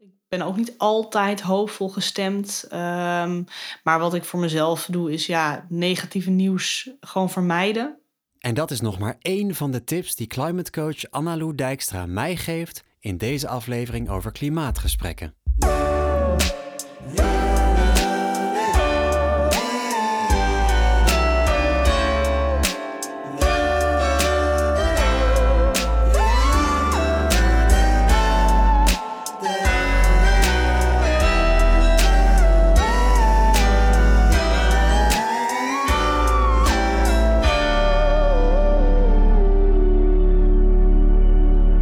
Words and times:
Ik 0.00 0.38
ben 0.38 0.42
ook 0.42 0.56
niet 0.56 0.74
altijd 0.78 1.40
hoopvol 1.40 1.88
gestemd. 1.88 2.66
Ehm, 2.68 3.42
maar 3.82 3.98
wat 3.98 4.14
ik 4.14 4.24
voor 4.24 4.40
mezelf 4.40 4.86
doe, 4.90 5.12
is 5.12 5.26
ja, 5.26 5.66
negatieve 5.68 6.30
nieuws 6.30 6.90
gewoon 7.00 7.30
vermijden. 7.30 7.98
En 8.38 8.54
dat 8.54 8.70
is 8.70 8.80
nog 8.80 8.98
maar 8.98 9.16
één 9.20 9.54
van 9.54 9.70
de 9.70 9.84
tips 9.84 10.14
die 10.14 10.26
climate 10.26 10.70
coach 10.70 11.10
Annalou 11.10 11.54
Dijkstra 11.54 12.06
mij 12.06 12.36
geeft 12.36 12.84
in 13.00 13.16
deze 13.16 13.48
aflevering 13.48 14.08
over 14.10 14.32
klimaatgesprekken. 14.32 15.34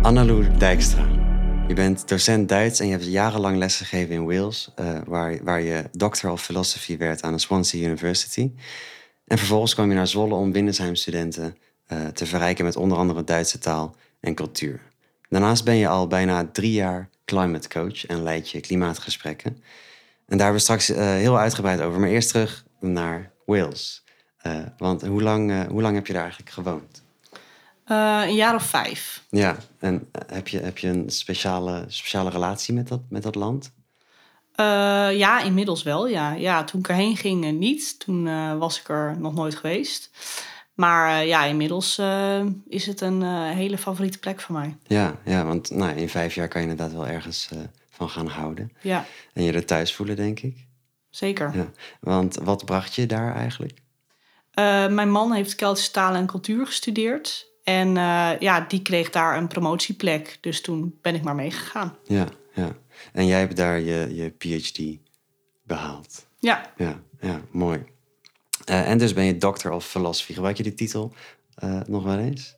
Annalou 0.08 0.56
Dijkstra. 0.58 1.06
Je 1.66 1.74
bent 1.74 2.08
docent 2.08 2.48
Duits 2.48 2.80
en 2.80 2.86
je 2.86 2.92
hebt 2.92 3.06
jarenlang 3.06 3.56
lesgegeven 3.56 4.14
in 4.14 4.24
Wales, 4.24 4.72
uh, 4.80 4.98
waar, 5.06 5.44
waar 5.44 5.60
je 5.60 5.84
Doctor 5.92 6.30
of 6.30 6.42
Philosophy 6.42 6.96
werd 6.96 7.22
aan 7.22 7.32
de 7.32 7.38
Swansea 7.38 7.86
University. 7.86 8.52
En 9.26 9.38
vervolgens 9.38 9.74
kwam 9.74 9.88
je 9.88 9.94
naar 9.94 10.06
Zwolle 10.06 10.34
om 10.34 10.52
Windesheim-studenten 10.52 11.56
uh, 11.88 12.06
te 12.06 12.26
verrijken 12.26 12.64
met 12.64 12.76
onder 12.76 12.98
andere 12.98 13.24
Duitse 13.24 13.58
taal 13.58 13.96
en 14.20 14.34
cultuur. 14.34 14.80
Daarnaast 15.28 15.64
ben 15.64 15.76
je 15.76 15.88
al 15.88 16.06
bijna 16.06 16.48
drie 16.52 16.72
jaar 16.72 17.08
climate 17.24 17.68
coach 17.68 18.06
en 18.06 18.22
leid 18.22 18.50
je 18.50 18.60
klimaatgesprekken. 18.60 19.50
En 20.26 20.36
daar 20.36 20.46
hebben 20.46 20.56
we 20.56 20.62
straks 20.62 20.90
uh, 20.90 20.96
heel 20.96 21.38
uitgebreid 21.38 21.80
over. 21.80 22.00
Maar 22.00 22.08
eerst 22.08 22.28
terug 22.28 22.64
naar 22.80 23.32
Wales. 23.46 24.04
want 24.78 25.06
hoe 25.06 25.22
lang, 25.22 25.68
hoe 25.68 25.82
lang 25.82 25.94
heb 25.94 26.06
je 26.06 26.12
daar 26.12 26.22
eigenlijk 26.22 26.52
gewoond? 26.52 27.06
Uh, 27.90 28.22
een 28.26 28.34
jaar 28.34 28.54
of 28.54 28.62
vijf. 28.62 29.24
Ja, 29.30 29.56
en 29.78 30.08
eh, 30.12 30.22
heb 30.26 30.48
je, 30.48 30.58
heb 30.58 30.78
je 30.78 30.88
een 30.88 31.10
speciale, 31.10 31.84
speciale 31.86 32.30
relatie 32.30 32.74
met 32.74 32.88
dat, 32.88 33.00
met 33.08 33.22
dat 33.22 33.34
land? 33.34 33.72
Uh, 34.60 34.66
ja, 35.18 35.40
inmiddels 35.40 35.82
wel. 35.82 36.08
Ja. 36.08 36.32
ja, 36.32 36.64
toen 36.64 36.80
ik 36.80 36.88
erheen 36.88 37.16
ging 37.16 37.52
niet. 37.52 37.98
Toen 37.98 38.24
was 38.58 38.80
ik 38.80 38.88
er 38.88 39.16
nog 39.18 39.34
nooit 39.34 39.54
geweest. 39.54 40.10
Maar 40.74 41.26
ja, 41.26 41.44
inmiddels 41.44 42.00
is 42.68 42.86
het 42.86 43.00
een 43.00 43.22
hele 43.52 43.78
favoriete 43.78 44.18
plek 44.18 44.40
voor 44.40 44.54
mij. 44.54 44.76
Ja, 44.86 45.16
ja 45.24 45.44
want 45.44 45.70
nou, 45.70 45.96
in 45.96 46.08
vijf 46.08 46.34
jaar 46.34 46.48
kan 46.48 46.62
je 46.62 46.68
inderdaad 46.68 46.94
wel 46.94 47.06
ergens 47.06 47.50
van 47.90 48.08
gaan 48.08 48.26
houden. 48.26 48.72
Ja. 48.80 49.04
En 49.32 49.42
je 49.42 49.52
er 49.52 49.64
thuis 49.64 49.94
voelen, 49.94 50.16
denk 50.16 50.40
ik. 50.40 50.66
Zeker. 51.10 51.56
Ja. 51.56 51.70
Want 52.00 52.36
wat 52.36 52.64
bracht 52.64 52.94
je 52.94 53.06
daar 53.06 53.34
eigenlijk? 53.34 53.78
mijn 54.90 55.10
man 55.10 55.32
heeft 55.32 55.54
Keltische 55.54 55.90
talen 55.90 56.20
en 56.20 56.26
cultuur 56.26 56.66
gestudeerd. 56.66 57.47
En 57.68 57.88
uh, 57.96 58.30
ja, 58.38 58.60
die 58.60 58.82
kreeg 58.82 59.10
daar 59.10 59.36
een 59.36 59.46
promotieplek. 59.46 60.38
Dus 60.40 60.60
toen 60.60 60.98
ben 61.02 61.14
ik 61.14 61.22
maar 61.22 61.34
meegegaan. 61.34 61.96
Ja, 62.04 62.26
ja. 62.54 62.72
En 63.12 63.26
jij 63.26 63.38
hebt 63.38 63.56
daar 63.56 63.80
je, 63.80 64.14
je 64.14 64.30
PhD 64.30 64.98
behaald. 65.62 66.26
Ja. 66.38 66.72
Ja, 66.76 67.00
ja 67.20 67.40
mooi. 67.50 67.84
Uh, 68.70 68.90
en 68.90 68.98
dus 68.98 69.12
ben 69.12 69.24
je 69.24 69.36
Doctor 69.36 69.72
of 69.72 69.86
Philosophy. 69.86 70.32
Gebruik 70.32 70.56
je 70.56 70.62
die 70.62 70.74
titel 70.74 71.14
uh, 71.64 71.80
nog 71.86 72.04
wel 72.04 72.18
eens? 72.18 72.56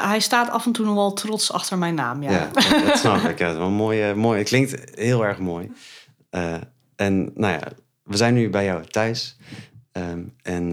hij 0.00 0.20
staat 0.20 0.50
af 0.50 0.66
en 0.66 0.72
toe 0.72 0.84
nog 0.84 0.94
wel 0.94 1.12
trots 1.12 1.52
achter 1.52 1.78
mijn 1.78 1.94
naam, 1.94 2.22
ja. 2.22 2.30
Ja, 2.30 2.50
dat, 2.52 2.86
dat 2.86 2.98
snap 2.98 3.24
ik. 3.24 3.38
Ja, 3.38 3.56
wel 3.56 3.70
mooi, 3.70 4.14
mooi. 4.14 4.38
Het 4.38 4.48
klinkt 4.48 4.94
heel 4.94 5.24
erg 5.24 5.38
mooi. 5.38 5.72
en 6.96 7.32
nou 7.34 7.52
ja, 7.52 7.68
we 8.02 8.16
zijn 8.16 8.34
nu 8.34 8.50
bij 8.50 8.64
jou 8.64 8.84
thuis. 8.84 9.36
Um, 9.92 10.34
en 10.42 10.72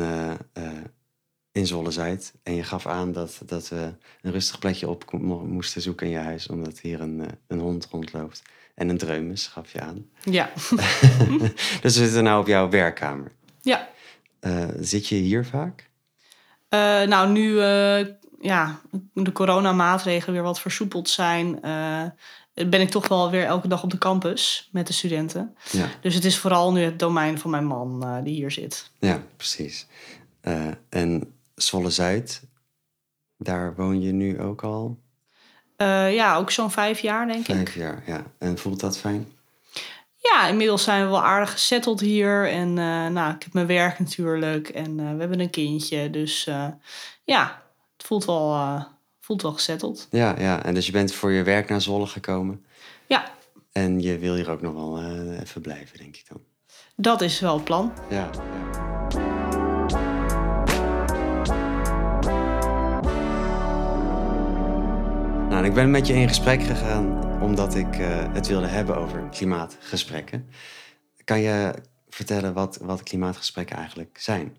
in 1.52 1.68
Zwolle-Zuid. 1.68 2.34
En 2.44 2.56
je 2.56 2.64
gaf 2.64 2.88
aan 2.88 3.12
dat, 3.12 3.42
dat 3.46 3.70
we 3.70 3.94
een 4.22 4.32
rustig 4.32 4.60
plekje 4.60 4.90
op 4.90 5.12
moesten 5.48 5.82
zoeken 5.82 6.06
in 6.06 6.12
je 6.12 6.18
huis, 6.18 6.48
omdat 6.48 6.80
hier 6.80 7.02
een, 7.02 7.22
eh, 7.22 7.28
een 7.48 7.60
hond 7.60 7.88
rondloopt. 7.92 8.42
En 8.76 8.90
een 8.90 8.98
dreumes, 8.98 9.48
gaf 9.48 9.72
je 9.72 9.82
aan. 9.82 10.06
Ja. 10.24 10.50
dus 11.82 11.98
we 11.98 12.04
zitten 12.04 12.24
nou 12.24 12.42
op 12.42 12.48
jouw 12.48 12.70
werkkamer. 12.70 13.32
Ja. 13.62 13.90
Uh, 14.42 14.68
zit 14.80 15.08
je 15.08 15.16
hier 15.16 15.46
vaak? 15.46 15.90
Uh, 16.70 16.80
nou, 17.02 17.30
nu 17.30 17.60
ja, 18.42 18.82
de 19.14 19.32
coronamaatregelen 19.32 20.34
weer 20.34 20.44
wat 20.44 20.60
versoepeld 20.60 21.10
zijn, 21.10 21.60
ben 22.54 22.82
ik 22.82 22.90
toch 22.90 23.08
wel 23.08 23.32
weer 23.32 23.44
elke 23.44 23.68
dag 23.68 23.84
op 23.84 23.90
de 23.90 23.98
campus 23.98 24.70
met 24.72 24.88
de 24.88 24.94
studenten. 24.94 25.56
Ja. 25.72 25.88
Dus 26.02 26.16
het 26.16 26.26
is 26.26 26.38
vooral 26.38 26.72
nu 26.72 26.82
het 26.82 27.00
domein 27.00 27.40
van 27.40 27.52
mijn 27.52 27.66
man 27.66 28.22
die 28.24 28.34
hier 28.34 28.52
zit. 28.52 28.92
Ja, 29.00 29.24
precies. 29.38 29.88
en 30.90 31.34
Zwolle-Zuid. 31.62 32.42
Daar 33.38 33.76
woon 33.76 34.02
je 34.02 34.12
nu 34.12 34.42
ook 34.42 34.64
al? 34.64 35.00
Uh, 35.78 36.14
ja, 36.14 36.36
ook 36.36 36.52
zo'n 36.52 36.72
vijf 36.72 37.00
jaar, 37.00 37.28
denk 37.28 37.46
vijf 37.46 37.60
ik. 37.60 37.70
Vijf 37.70 37.78
jaar, 37.78 38.04
ja. 38.06 38.24
En 38.38 38.58
voelt 38.58 38.80
dat 38.80 38.98
fijn? 38.98 39.32
Ja, 40.18 40.48
inmiddels 40.48 40.84
zijn 40.84 41.04
we 41.04 41.10
wel 41.10 41.24
aardig 41.24 41.52
gezetteld 41.52 42.00
hier. 42.00 42.50
En 42.50 42.68
uh, 42.68 43.08
nou, 43.08 43.34
ik 43.34 43.44
heb 43.44 43.54
mijn 43.54 43.68
werk 43.68 44.00
natuurlijk. 44.00 44.70
En 44.70 45.00
uh, 45.00 45.12
we 45.12 45.20
hebben 45.20 45.40
een 45.40 45.50
kindje. 45.50 46.10
Dus 46.10 46.44
ja, 47.24 47.64
het 47.98 48.06
voelt 48.06 48.26
wel, 48.26 48.86
voelt 49.20 49.42
wel 49.42 49.54
gezetteld. 49.54 50.08
Ja, 50.12 50.36
ja, 50.40 50.64
en 50.64 50.74
dus 50.74 50.86
je 50.86 50.92
bent 50.92 51.14
voor 51.14 51.32
je 51.32 51.44
werk 51.44 51.70
naar 51.70 51.82
Zwolle 51.82 52.08
gekomen? 52.08 52.66
Ja. 53.08 53.32
En 53.72 54.02
je 54.02 54.18
wil 54.18 54.36
hier 54.36 54.50
ook 54.50 54.62
nog 54.62 54.74
wel 54.74 55.02
even 55.40 55.62
blijven, 55.62 55.98
denk 55.98 56.16
ik 56.16 56.26
dan? 56.28 56.42
Dat 56.96 57.22
is 57.22 57.40
wel 57.40 57.56
het 57.56 57.64
plan. 57.64 57.94
Ja, 58.10 58.30
ja. 58.34 58.91
Ik 65.66 65.74
ben 65.74 65.92
met 65.92 66.08
je 66.08 66.14
in 66.14 66.28
gesprek 66.28 66.64
gegaan 66.64 67.40
omdat 67.42 67.76
ik 67.76 67.98
uh, 67.98 68.34
het 68.34 68.48
wilde 68.48 68.68
hebben 68.68 68.98
over 68.98 69.30
klimaatgesprekken. 69.30 70.50
Kan 71.24 71.40
je 71.40 71.74
vertellen 72.10 72.54
wat, 72.54 72.78
wat 72.82 73.04
klimaatgesprekken 73.04 73.76
eigenlijk 73.76 74.18
zijn? 74.20 74.58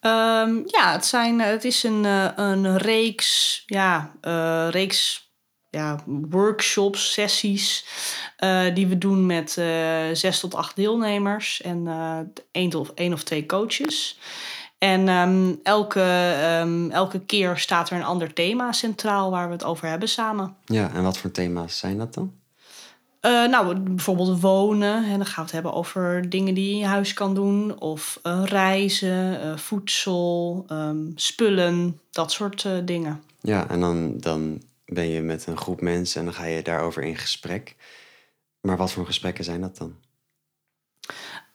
Um, 0.00 0.62
ja, 0.66 0.92
het, 0.92 1.06
zijn, 1.06 1.40
het 1.40 1.64
is 1.64 1.82
een, 1.82 2.04
uh, 2.04 2.28
een 2.36 2.76
reeks, 2.76 3.62
ja, 3.66 4.12
reeks 4.70 5.30
ja, 5.70 5.98
workshops, 6.06 7.12
sessies, 7.12 7.84
die 8.74 8.86
we 8.86 8.98
doen 8.98 9.26
met 9.26 9.50
zes 10.12 10.40
tot 10.40 10.54
acht 10.54 10.76
deelnemers 10.76 11.60
en 11.60 11.86
één, 12.52 12.74
of, 12.74 12.90
één 12.94 13.12
of 13.12 13.22
twee 13.22 13.46
coaches. 13.46 14.18
En 14.78 15.08
um, 15.08 15.60
elke, 15.62 16.34
um, 16.60 16.90
elke 16.90 17.20
keer 17.20 17.56
staat 17.56 17.90
er 17.90 17.96
een 17.96 18.04
ander 18.04 18.32
thema 18.32 18.72
centraal 18.72 19.30
waar 19.30 19.46
we 19.46 19.52
het 19.52 19.64
over 19.64 19.88
hebben 19.88 20.08
samen. 20.08 20.56
Ja, 20.64 20.90
en 20.94 21.02
wat 21.02 21.18
voor 21.18 21.30
thema's 21.30 21.78
zijn 21.78 21.98
dat 21.98 22.14
dan? 22.14 22.32
Uh, 23.22 23.48
nou, 23.48 23.78
bijvoorbeeld 23.78 24.40
wonen. 24.40 25.04
En 25.04 25.16
dan 25.16 25.26
gaan 25.26 25.34
we 25.34 25.40
het 25.40 25.52
hebben 25.52 25.72
over 25.72 26.30
dingen 26.30 26.54
die 26.54 26.74
je 26.74 26.80
in 26.80 26.88
huis 26.88 27.14
kan 27.14 27.34
doen. 27.34 27.80
Of 27.80 28.20
uh, 28.22 28.42
reizen, 28.44 29.44
uh, 29.44 29.56
voedsel, 29.56 30.64
um, 30.72 31.12
spullen, 31.14 32.00
dat 32.10 32.32
soort 32.32 32.68
dingen. 32.84 33.22
Ja, 33.40 33.68
en 33.68 33.80
dan, 33.80 34.18
dan 34.18 34.62
ben 34.84 35.08
je 35.08 35.20
met 35.20 35.46
een 35.46 35.56
groep 35.56 35.80
mensen 35.80 36.20
en 36.20 36.26
dan 36.26 36.34
ga 36.34 36.44
je 36.44 36.62
daarover 36.62 37.02
in 37.02 37.16
gesprek. 37.16 37.76
Maar 38.60 38.76
wat 38.76 38.92
voor 38.92 39.06
gesprekken 39.06 39.44
zijn 39.44 39.60
dat 39.60 39.76
dan? 39.76 39.94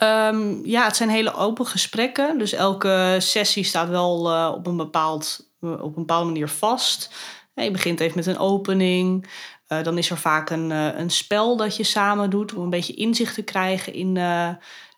Um, 0.04 0.66
ja, 0.66 0.86
het 0.86 0.96
zijn 0.96 1.10
hele 1.10 1.34
open 1.34 1.66
gesprekken. 1.66 2.38
Dus 2.38 2.54
elke 2.54 3.16
sessie 3.20 3.64
staat 3.64 3.90
wel 3.90 4.32
uh, 4.32 4.52
op, 4.56 4.68
een 4.68 4.78
bepaald, 4.78 5.52
uh, 5.62 5.72
op 5.72 5.84
een 5.84 5.94
bepaalde 5.94 6.26
manier 6.26 6.48
vast. 6.48 7.14
je 7.54 7.72
begint 7.72 8.00
even 8.00 8.18
met 8.18 8.26
een 8.26 8.38
opening. 8.38 9.30
Uh, 9.68 9.84
dan 9.84 9.98
is 9.98 10.10
er 10.10 10.18
vaak 10.18 10.50
een, 10.50 10.70
een 10.70 11.10
spel 11.10 11.58
dat 11.58 11.76
je 11.76 11.84
samen 11.84 12.30
doet 12.30 12.54
om 12.54 12.64
een 12.64 12.70
beetje 12.70 12.94
inzicht 12.94 13.36
te 13.36 13.42
krijgen 13.42 13.94
in 13.94 14.18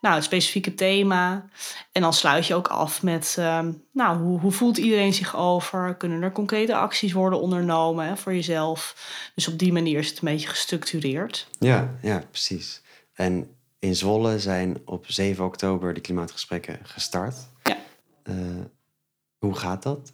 nou, 0.06 0.18
het 0.18 0.24
specifieke 0.24 0.74
thema. 0.74 1.46
En 1.92 2.02
dan 2.02 2.14
sluit 2.14 2.48
je 2.48 2.56
ook 2.56 2.68
af 2.68 3.04
met, 3.04 3.36
ehm, 3.40 3.72
nou, 3.92 4.18
hoe, 4.18 4.40
hoe 4.40 4.52
voelt 4.52 4.78
iedereen 4.78 5.14
zich 5.14 5.36
over? 5.36 5.96
Kunnen 5.96 6.22
er 6.22 6.32
concrete 6.32 6.76
acties 6.76 7.14
worden 7.14 7.42
ondernomen 7.42 8.08
hè, 8.08 8.18
voor 8.18 8.34
jezelf? 8.34 8.96
Dus 9.36 9.48
op 9.48 9.60
die 9.60 9.74
manier 9.74 10.00
is 10.00 10.10
het 10.10 10.18
een 10.18 10.28
beetje 10.28 10.48
gestructureerd. 10.48 11.48
Ja, 11.60 11.96
ja, 12.02 12.24
precies. 12.32 12.82
En 13.14 13.56
in 13.86 13.96
Zwolle 13.96 14.40
zijn 14.40 14.78
op 14.86 15.06
7 15.08 15.46
oktober 15.46 15.94
de 15.94 16.02
klimaatgesprekken 16.02 16.80
gestart. 16.84 17.36
Ja. 17.64 17.78
Uh, 18.24 18.36
hoe 19.38 19.56
gaat 19.56 19.84
dat? 19.84 20.14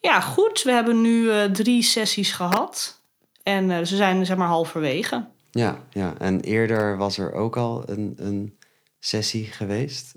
Ja, 0.00 0.20
goed. 0.20 0.62
We 0.62 0.70
hebben 0.70 1.00
nu 1.00 1.22
uh, 1.22 1.44
drie 1.44 1.82
sessies 1.82 2.32
gehad. 2.32 3.00
En 3.42 3.70
uh, 3.70 3.78
ze 3.78 3.96
zijn 3.96 4.26
zeg 4.26 4.36
maar 4.36 4.48
halverwege. 4.48 5.26
Ja, 5.50 5.84
ja, 5.90 6.14
en 6.18 6.40
eerder 6.40 6.96
was 6.96 7.18
er 7.18 7.32
ook 7.32 7.56
al 7.56 7.82
een, 7.86 8.14
een 8.16 8.58
sessie 8.98 9.44
geweest 9.44 10.14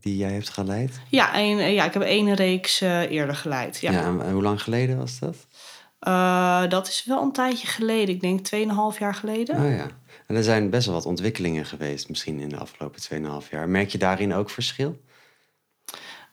die 0.00 0.16
jij 0.16 0.32
hebt 0.32 0.48
geleid? 0.48 1.00
Ja, 1.08 1.38
een, 1.38 1.72
ja 1.72 1.84
ik 1.84 1.92
heb 1.92 2.02
één 2.02 2.34
reeks 2.34 2.80
eerder 2.80 3.34
geleid. 3.34 3.80
Ja. 3.80 3.92
ja 3.92 4.04
en 4.04 4.32
hoe 4.32 4.42
lang 4.42 4.62
geleden 4.62 4.98
was 4.98 5.18
dat? 5.18 5.36
Uh, 6.08 6.68
dat 6.68 6.88
is 6.88 7.04
wel 7.04 7.22
een 7.22 7.32
tijdje 7.32 7.66
geleden. 7.66 8.14
Ik 8.14 8.20
denk 8.20 8.48
2,5 8.94 8.98
jaar 8.98 9.14
geleden. 9.14 9.56
Oh 9.56 9.70
ja. 9.70 9.86
En 10.26 10.36
er 10.36 10.44
zijn 10.44 10.70
best 10.70 10.86
wel 10.86 10.94
wat 10.94 11.06
ontwikkelingen 11.06 11.66
geweest, 11.66 12.08
misschien 12.08 12.40
in 12.40 12.48
de 12.48 12.56
afgelopen 12.56 13.00
2,5 13.42 13.50
jaar. 13.50 13.68
Merk 13.68 13.90
je 13.90 13.98
daarin 13.98 14.34
ook 14.34 14.50
verschil? 14.50 15.00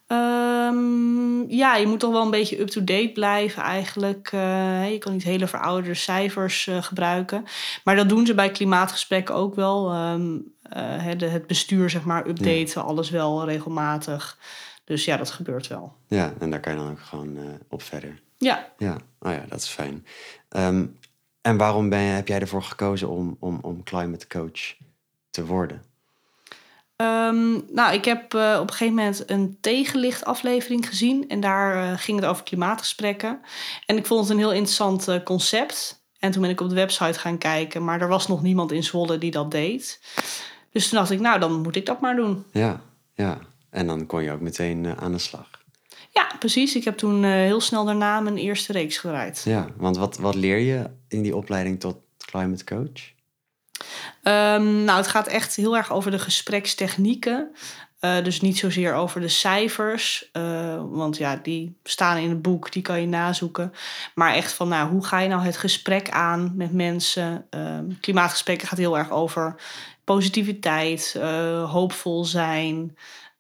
Um, 0.08 1.50
ja, 1.50 1.76
je 1.76 1.88
moet 1.88 2.00
toch 2.00 2.12
wel 2.12 2.22
een 2.24 2.32
beetje 2.32 2.60
up-to-date 2.60 3.12
blijven 3.14 3.64
eigenlijk. 3.64 4.32
Uh, 4.32 4.92
je 4.92 4.98
kan 4.98 5.12
niet 5.12 5.24
hele 5.24 5.48
verouderde 5.48 5.94
cijfers 5.94 6.68
uh, 6.68 6.84
gebruiken. 6.84 7.46
Maar 7.84 7.96
dat 7.96 8.10
doen 8.10 8.26
ze 8.26 8.34
bij 8.34 8.52
klimaatgesprekken 8.52 9.36
ook 9.36 9.56
wel. 9.56 9.96
Um, 9.96 10.56
uh, 10.78 11.06
het 11.32 11.48
bestuur, 11.48 11.90
zeg 11.90 12.04
maar, 12.04 12.28
updaten, 12.28 12.82
ja. 12.82 12.88
alles 12.88 13.10
wel 13.10 13.46
regelmatig. 13.46 14.38
Dus 14.84 15.06
ja, 15.06 15.18
dat 15.18 15.30
gebeurt 15.30 15.68
wel. 15.68 15.96
Ja, 16.08 16.34
en 16.40 16.50
daar 16.50 16.60
kan 16.60 16.72
je 16.72 16.80
dan 16.80 16.92
ook 16.92 17.00
gewoon 17.00 17.38
op 17.70 17.82
verder. 17.82 18.22
Ja. 18.38 18.72
Ja, 18.78 18.98
oh 19.20 19.32
ja, 19.32 19.46
dat 19.50 19.60
is 19.60 19.68
fijn. 19.68 20.06
Um, 20.50 20.98
en 21.42 21.58
waarom 21.58 21.90
ben 21.90 22.00
heb 22.00 22.28
jij 22.28 22.40
ervoor 22.40 22.64
gekozen 22.64 23.10
om, 23.10 23.38
om, 23.40 23.60
om 23.62 23.84
climate 23.84 24.28
coach 24.28 24.76
te 25.30 25.46
worden? 25.46 25.84
Um, 27.02 27.66
nou, 27.72 27.94
ik 27.94 28.06
heb 28.06 28.34
uh, 28.34 28.58
op 28.62 28.70
een 28.70 28.76
gegeven 28.76 28.94
moment 28.94 29.30
een 29.30 29.58
tegenlicht 29.62 30.26
aflevering 30.26 30.88
gezien. 30.88 31.30
En 31.30 31.40
daar 31.40 31.76
uh, 31.76 31.98
ging 31.98 32.20
het 32.20 32.30
over 32.30 32.44
klimaatgesprekken. 32.44 33.40
En 33.86 33.98
ik 33.98 34.06
vond 34.06 34.22
het 34.22 34.30
een 34.30 34.38
heel 34.38 34.52
interessant 34.52 35.08
uh, 35.08 35.24
concept. 35.24 36.02
En 36.20 36.32
toen 36.32 36.42
ben 36.42 36.52
ik 36.52 36.62
op 36.62 36.70
de 36.70 36.76
website 36.76 37.20
gaan 37.20 37.38
kijken. 37.38 37.84
Maar 37.84 38.02
er 38.02 38.08
was 38.08 38.28
nog 38.28 38.42
niemand 38.42 38.72
in 38.72 38.84
Zwolle 38.84 39.18
die 39.18 39.32
dat 39.32 39.52
deed. 39.52 40.00
Dus 40.72 40.90
toen 40.90 41.00
dacht 41.00 41.12
ik, 41.12 41.20
nou, 41.20 41.40
dan 41.40 41.62
moet 41.62 41.76
ik 41.76 41.86
dat 41.86 42.02
maar 42.02 42.16
doen. 42.16 42.46
Ja, 42.52 42.82
ja. 43.14 43.38
En 43.70 43.88
dan 43.88 44.06
kon 44.06 44.24
je 44.24 44.32
ook 44.32 44.42
meteen 44.42 44.98
aan 44.98 45.12
de 45.12 45.18
slag. 45.18 45.50
Ja, 46.18 46.28
precies. 46.40 46.76
Ik 46.76 46.84
heb 46.84 46.98
toen 46.98 47.24
heel 47.24 47.62
snel 47.62 47.86
daarna 47.86 48.20
mijn 48.20 48.38
eerste 48.38 48.72
reeks 48.72 48.98
gedraaid. 48.98 49.42
Ja, 49.46 49.68
want 49.76 49.98
wat, 49.98 50.18
wat 50.18 50.36
leer 50.36 50.58
je 50.58 50.90
in 51.08 51.22
die 51.22 51.36
opleiding 51.36 51.80
tot 51.80 51.98
climate 52.26 52.64
coach? 52.64 53.16
Um, 54.24 54.84
nou, 54.84 54.98
het 54.98 55.08
gaat 55.08 55.28
echt 55.28 55.56
heel 55.56 55.78
erg 55.78 55.92
over 55.92 56.12
de 56.12 56.20
gesprekstechnieken. 56.20 57.52
Uh, 58.02 58.24
dus 58.24 58.42
niet 58.42 58.58
zozeer 58.58 58.94
over 58.94 59.22
de 59.22 59.28
cijfers, 59.28 60.30
uh, 60.34 60.84
want 60.90 61.18
ja, 61.18 61.36
die 61.36 61.78
staan 61.84 62.18
in 62.18 62.30
het 62.30 62.42
boek, 62.42 62.72
die 62.72 62.82
kan 62.82 63.02
je 63.02 63.08
nazoeken. 63.08 63.74
Maar 64.16 64.34
echt 64.34 64.54
van, 64.54 64.68
nou, 64.68 64.90
hoe 64.90 65.06
ga 65.06 65.20
je 65.20 65.30
nou 65.30 65.42
het 65.42 65.58
gesprek 65.58 66.10
aan 66.10 66.54
met 66.56 66.74
mensen? 66.74 67.46
Uh, 67.56 67.80
klimaatgesprekken 68.02 68.68
gaat 68.68 68.78
heel 68.78 68.98
erg 68.98 69.12
over 69.12 69.56
positiviteit, 70.04 71.20
hoopvol 71.66 72.26
zijn. 72.26 72.98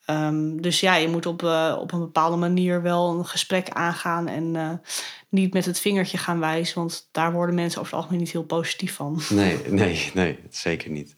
Um, 0.09 0.61
dus 0.61 0.79
ja, 0.79 0.95
je 0.95 1.07
moet 1.07 1.25
op, 1.25 1.43
op 1.79 1.91
een 1.91 1.99
bepaalde 1.99 2.37
manier 2.37 2.81
wel 2.81 3.17
een 3.17 3.25
gesprek 3.25 3.69
aangaan 3.69 4.27
en 4.27 4.81
niet 5.29 5.53
met 5.53 5.65
het 5.65 5.79
vingertje 5.79 6.17
gaan 6.17 6.39
wijzen, 6.39 6.79
want 6.79 7.09
daar 7.11 7.31
worden 7.31 7.55
mensen 7.55 7.79
over 7.79 7.91
het 7.91 8.01
algemeen 8.01 8.23
niet 8.23 8.31
heel 8.31 8.43
positief 8.43 8.93
van. 8.93 9.21
Nee, 9.29 9.57
nee, 9.69 10.11
nee, 10.13 10.39
zeker 10.49 10.89
niet. 10.89 11.15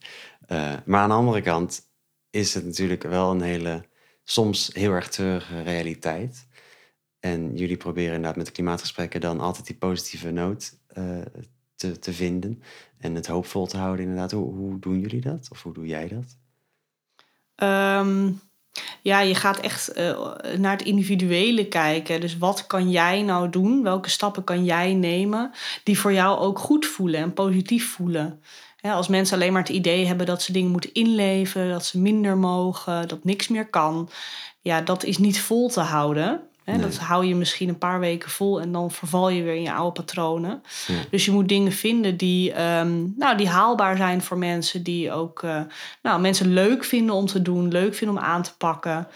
Uh, 0.48 0.72
maar 0.84 1.00
aan 1.00 1.08
de 1.08 1.14
andere 1.14 1.40
kant 1.40 1.80
is 2.30 2.54
het 2.54 2.64
natuurlijk 2.64 3.02
wel 3.02 3.30
een 3.30 3.40
hele, 3.40 3.84
soms 4.24 4.70
heel 4.72 4.92
erg 4.92 5.08
treurige 5.08 5.62
realiteit. 5.62 6.48
En 7.18 7.56
jullie 7.56 7.76
proberen 7.76 8.14
inderdaad 8.14 8.36
met 8.36 8.46
de 8.46 8.52
klimaatgesprekken 8.52 9.20
dan 9.20 9.40
altijd 9.40 9.66
die 9.66 9.76
positieve 9.76 10.30
noot 10.30 10.78
te, 11.74 11.98
te 11.98 12.12
vinden 12.12 12.62
en 12.98 13.14
het 13.14 13.26
hoopvol 13.26 13.66
te 13.66 13.76
houden 13.76 14.04
inderdaad. 14.04 14.30
Hoe, 14.30 14.54
hoe 14.54 14.78
doen 14.78 15.00
jullie 15.00 15.20
dat? 15.20 15.48
Of 15.50 15.62
hoe 15.62 15.72
doe 15.72 15.86
jij 15.86 16.08
dat? 16.08 16.38
Um, 17.68 18.40
ja, 19.02 19.20
je 19.20 19.34
gaat 19.34 19.60
echt 19.60 19.98
uh, 19.98 20.30
naar 20.56 20.72
het 20.72 20.82
individuele 20.86 21.66
kijken. 21.68 22.20
Dus 22.20 22.38
wat 22.38 22.66
kan 22.66 22.90
jij 22.90 23.22
nou 23.22 23.50
doen? 23.50 23.82
Welke 23.82 24.10
stappen 24.10 24.44
kan 24.44 24.64
jij 24.64 24.94
nemen 24.94 25.50
die 25.84 25.98
voor 25.98 26.12
jou 26.12 26.38
ook 26.38 26.58
goed 26.58 26.86
voelen 26.86 27.20
en 27.20 27.32
positief 27.32 27.92
voelen? 27.92 28.42
als 28.82 29.08
mensen 29.08 29.36
alleen 29.36 29.52
maar 29.52 29.62
het 29.62 29.70
idee 29.70 30.06
hebben 30.06 30.26
dat 30.26 30.42
ze 30.42 30.52
dingen 30.52 30.70
moeten 30.70 30.92
inleven, 30.92 31.70
dat 31.70 31.84
ze 31.84 31.98
minder 31.98 32.36
mogen, 32.38 33.08
dat 33.08 33.24
niks 33.24 33.48
meer 33.48 33.68
kan, 33.68 34.08
ja, 34.60 34.80
dat 34.80 35.04
is 35.04 35.18
niet 35.18 35.40
vol 35.40 35.68
te 35.68 35.80
houden. 35.80 36.49
Nee. 36.76 36.86
Dat 36.86 36.96
hou 36.96 37.26
je 37.26 37.34
misschien 37.34 37.68
een 37.68 37.78
paar 37.78 38.00
weken 38.00 38.30
vol 38.30 38.60
en 38.60 38.72
dan 38.72 38.90
verval 38.90 39.28
je 39.28 39.42
weer 39.42 39.54
in 39.54 39.62
je 39.62 39.72
oude 39.72 39.92
patronen. 39.92 40.62
Ja. 40.86 40.94
Dus 41.10 41.24
je 41.24 41.30
moet 41.30 41.48
dingen 41.48 41.72
vinden 41.72 42.16
die, 42.16 42.62
um, 42.62 43.14
nou, 43.16 43.36
die 43.36 43.48
haalbaar 43.48 43.96
zijn 43.96 44.22
voor 44.22 44.38
mensen, 44.38 44.82
die 44.82 45.12
ook 45.12 45.42
uh, 45.42 45.60
nou, 46.02 46.20
mensen 46.20 46.52
leuk 46.52 46.84
vinden 46.84 47.14
om 47.14 47.26
te 47.26 47.42
doen, 47.42 47.68
leuk 47.68 47.94
vinden 47.94 48.16
om 48.16 48.22
aan 48.22 48.42
te 48.42 48.56
pakken. 48.56 49.08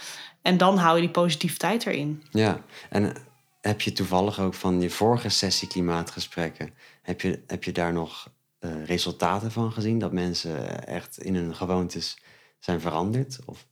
En 0.42 0.56
dan 0.56 0.76
hou 0.78 0.94
je 0.94 1.00
die 1.00 1.10
positiviteit 1.10 1.86
erin. 1.86 2.22
Ja, 2.30 2.60
en 2.90 3.16
heb 3.60 3.80
je 3.80 3.92
toevallig 3.92 4.40
ook 4.40 4.54
van 4.54 4.80
je 4.80 4.90
vorige 4.90 5.28
sessie 5.28 5.68
klimaatgesprekken, 5.68 6.70
heb 7.02 7.20
je, 7.20 7.42
heb 7.46 7.64
je 7.64 7.72
daar 7.72 7.92
nog 7.92 8.30
uh, 8.60 8.84
resultaten 8.84 9.52
van 9.52 9.72
gezien? 9.72 9.98
Dat 9.98 10.12
mensen 10.12 10.86
echt 10.86 11.18
in 11.18 11.34
hun 11.34 11.54
gewoontes 11.54 12.18
zijn 12.58 12.80
veranderd? 12.80 13.38
Of 13.44 13.66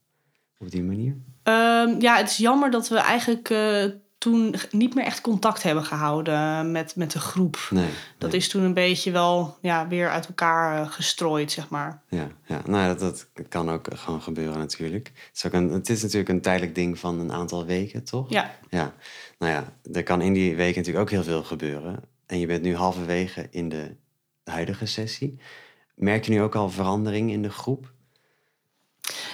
op 0.62 0.70
die 0.70 0.82
manier? 0.82 1.16
Um, 1.44 2.00
ja, 2.00 2.16
het 2.16 2.30
is 2.30 2.36
jammer 2.36 2.70
dat 2.70 2.88
we 2.88 2.96
eigenlijk 2.96 3.50
uh, 3.50 3.84
toen 4.18 4.54
niet 4.70 4.94
meer 4.94 5.04
echt 5.04 5.20
contact 5.20 5.62
hebben 5.62 5.84
gehouden 5.84 6.70
met, 6.72 6.96
met 6.96 7.10
de 7.10 7.18
groep. 7.18 7.68
Nee, 7.70 7.88
dat 8.18 8.30
nee. 8.30 8.38
is 8.38 8.48
toen 8.48 8.62
een 8.62 8.74
beetje 8.74 9.10
wel 9.10 9.56
ja, 9.60 9.88
weer 9.88 10.10
uit 10.10 10.26
elkaar 10.26 10.80
uh, 10.80 10.90
gestrooid, 10.90 11.52
zeg 11.52 11.68
maar. 11.68 12.02
Ja, 12.08 12.28
ja. 12.46 12.60
Nou, 12.66 12.98
dat, 12.98 13.28
dat 13.34 13.48
kan 13.48 13.70
ook 13.70 13.88
gewoon 13.94 14.22
gebeuren 14.22 14.58
natuurlijk. 14.58 15.12
Het 15.14 15.36
is, 15.36 15.46
ook 15.46 15.52
een, 15.52 15.70
het 15.70 15.88
is 15.88 16.02
natuurlijk 16.02 16.28
een 16.28 16.40
tijdelijk 16.40 16.74
ding 16.74 16.98
van 16.98 17.18
een 17.18 17.32
aantal 17.32 17.64
weken, 17.66 18.04
toch? 18.04 18.30
Ja. 18.30 18.50
ja. 18.70 18.94
Nou 19.38 19.52
ja, 19.52 19.64
er 19.92 20.02
kan 20.02 20.20
in 20.20 20.32
die 20.32 20.56
weken 20.56 20.76
natuurlijk 20.76 21.04
ook 21.04 21.10
heel 21.10 21.24
veel 21.24 21.42
gebeuren. 21.42 22.00
En 22.26 22.38
je 22.38 22.46
bent 22.46 22.62
nu 22.62 22.76
halverwege 22.76 23.46
in 23.50 23.68
de 23.68 23.96
huidige 24.44 24.86
sessie. 24.86 25.38
Merk 25.94 26.24
je 26.24 26.30
nu 26.30 26.42
ook 26.42 26.54
al 26.54 26.70
verandering 26.70 27.30
in 27.30 27.42
de 27.42 27.50
groep? 27.50 27.92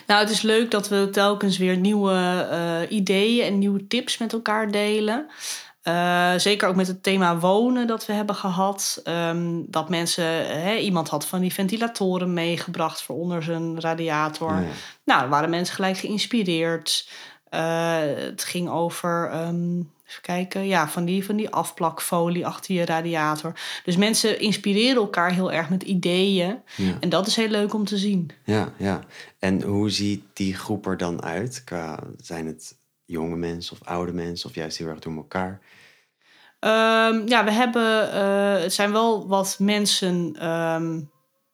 Nou, 0.06 0.20
het 0.20 0.30
is 0.30 0.42
leuk 0.42 0.70
dat 0.70 0.88
we 0.88 1.08
telkens 1.12 1.58
weer 1.58 1.76
nieuwe 1.76 2.48
uh, 2.50 2.96
ideeën 2.96 3.46
en 3.46 3.58
nieuwe 3.58 3.86
tips 3.86 4.18
met 4.18 4.32
elkaar 4.32 4.70
delen. 4.70 5.26
Uh, 5.84 6.32
zeker 6.36 6.68
ook 6.68 6.74
met 6.74 6.86
het 6.86 7.02
thema 7.02 7.38
wonen 7.38 7.86
dat 7.86 8.06
we 8.06 8.12
hebben 8.12 8.34
gehad. 8.34 9.02
Um, 9.04 9.64
dat 9.70 9.88
mensen, 9.88 10.60
hè, 10.62 10.76
iemand 10.76 11.08
had 11.08 11.26
van 11.26 11.40
die 11.40 11.52
ventilatoren 11.52 12.32
meegebracht 12.32 13.02
voor 13.02 13.16
onder 13.16 13.42
zijn 13.42 13.80
radiator. 13.80 14.52
Nou, 15.04 15.20
dan 15.20 15.28
waren 15.28 15.50
mensen 15.50 15.74
gelijk 15.74 15.98
geïnspireerd. 15.98 17.08
Uh, 17.50 17.96
het 18.00 18.44
ging 18.44 18.68
over 18.70 19.30
um, 19.34 19.92
Even 20.08 20.22
kijken, 20.22 20.66
ja, 20.66 20.88
van 20.88 21.04
die, 21.04 21.24
van 21.24 21.36
die 21.36 21.50
afplakfolie 21.50 22.46
achter 22.46 22.74
je 22.74 22.84
radiator. 22.84 23.52
Dus 23.84 23.96
mensen 23.96 24.40
inspireren 24.40 24.96
elkaar 24.96 25.32
heel 25.32 25.52
erg 25.52 25.70
met 25.70 25.82
ideeën. 25.82 26.58
Ja. 26.76 26.96
En 27.00 27.08
dat 27.08 27.26
is 27.26 27.36
heel 27.36 27.48
leuk 27.48 27.74
om 27.74 27.84
te 27.84 27.96
zien. 27.96 28.30
Ja, 28.44 28.72
ja. 28.76 29.00
En 29.38 29.62
hoe 29.62 29.90
ziet 29.90 30.24
die 30.32 30.54
groep 30.54 30.86
er 30.86 30.96
dan 30.96 31.22
uit? 31.22 31.64
Qua, 31.64 31.98
zijn 32.16 32.46
het 32.46 32.76
jonge 33.04 33.36
mensen 33.36 33.76
of 33.80 33.88
oude 33.88 34.12
mensen 34.12 34.48
of 34.48 34.54
juist 34.54 34.78
heel 34.78 34.88
erg 34.88 34.98
door 34.98 35.16
elkaar? 35.16 35.60
Um, 36.60 37.28
ja, 37.28 37.44
we 37.44 37.50
hebben, 37.50 38.08
uh, 38.14 38.62
het 38.62 38.74
zijn 38.74 38.92
wel 38.92 39.28
wat 39.28 39.56
mensen, 39.58 40.46
um, 40.48 41.10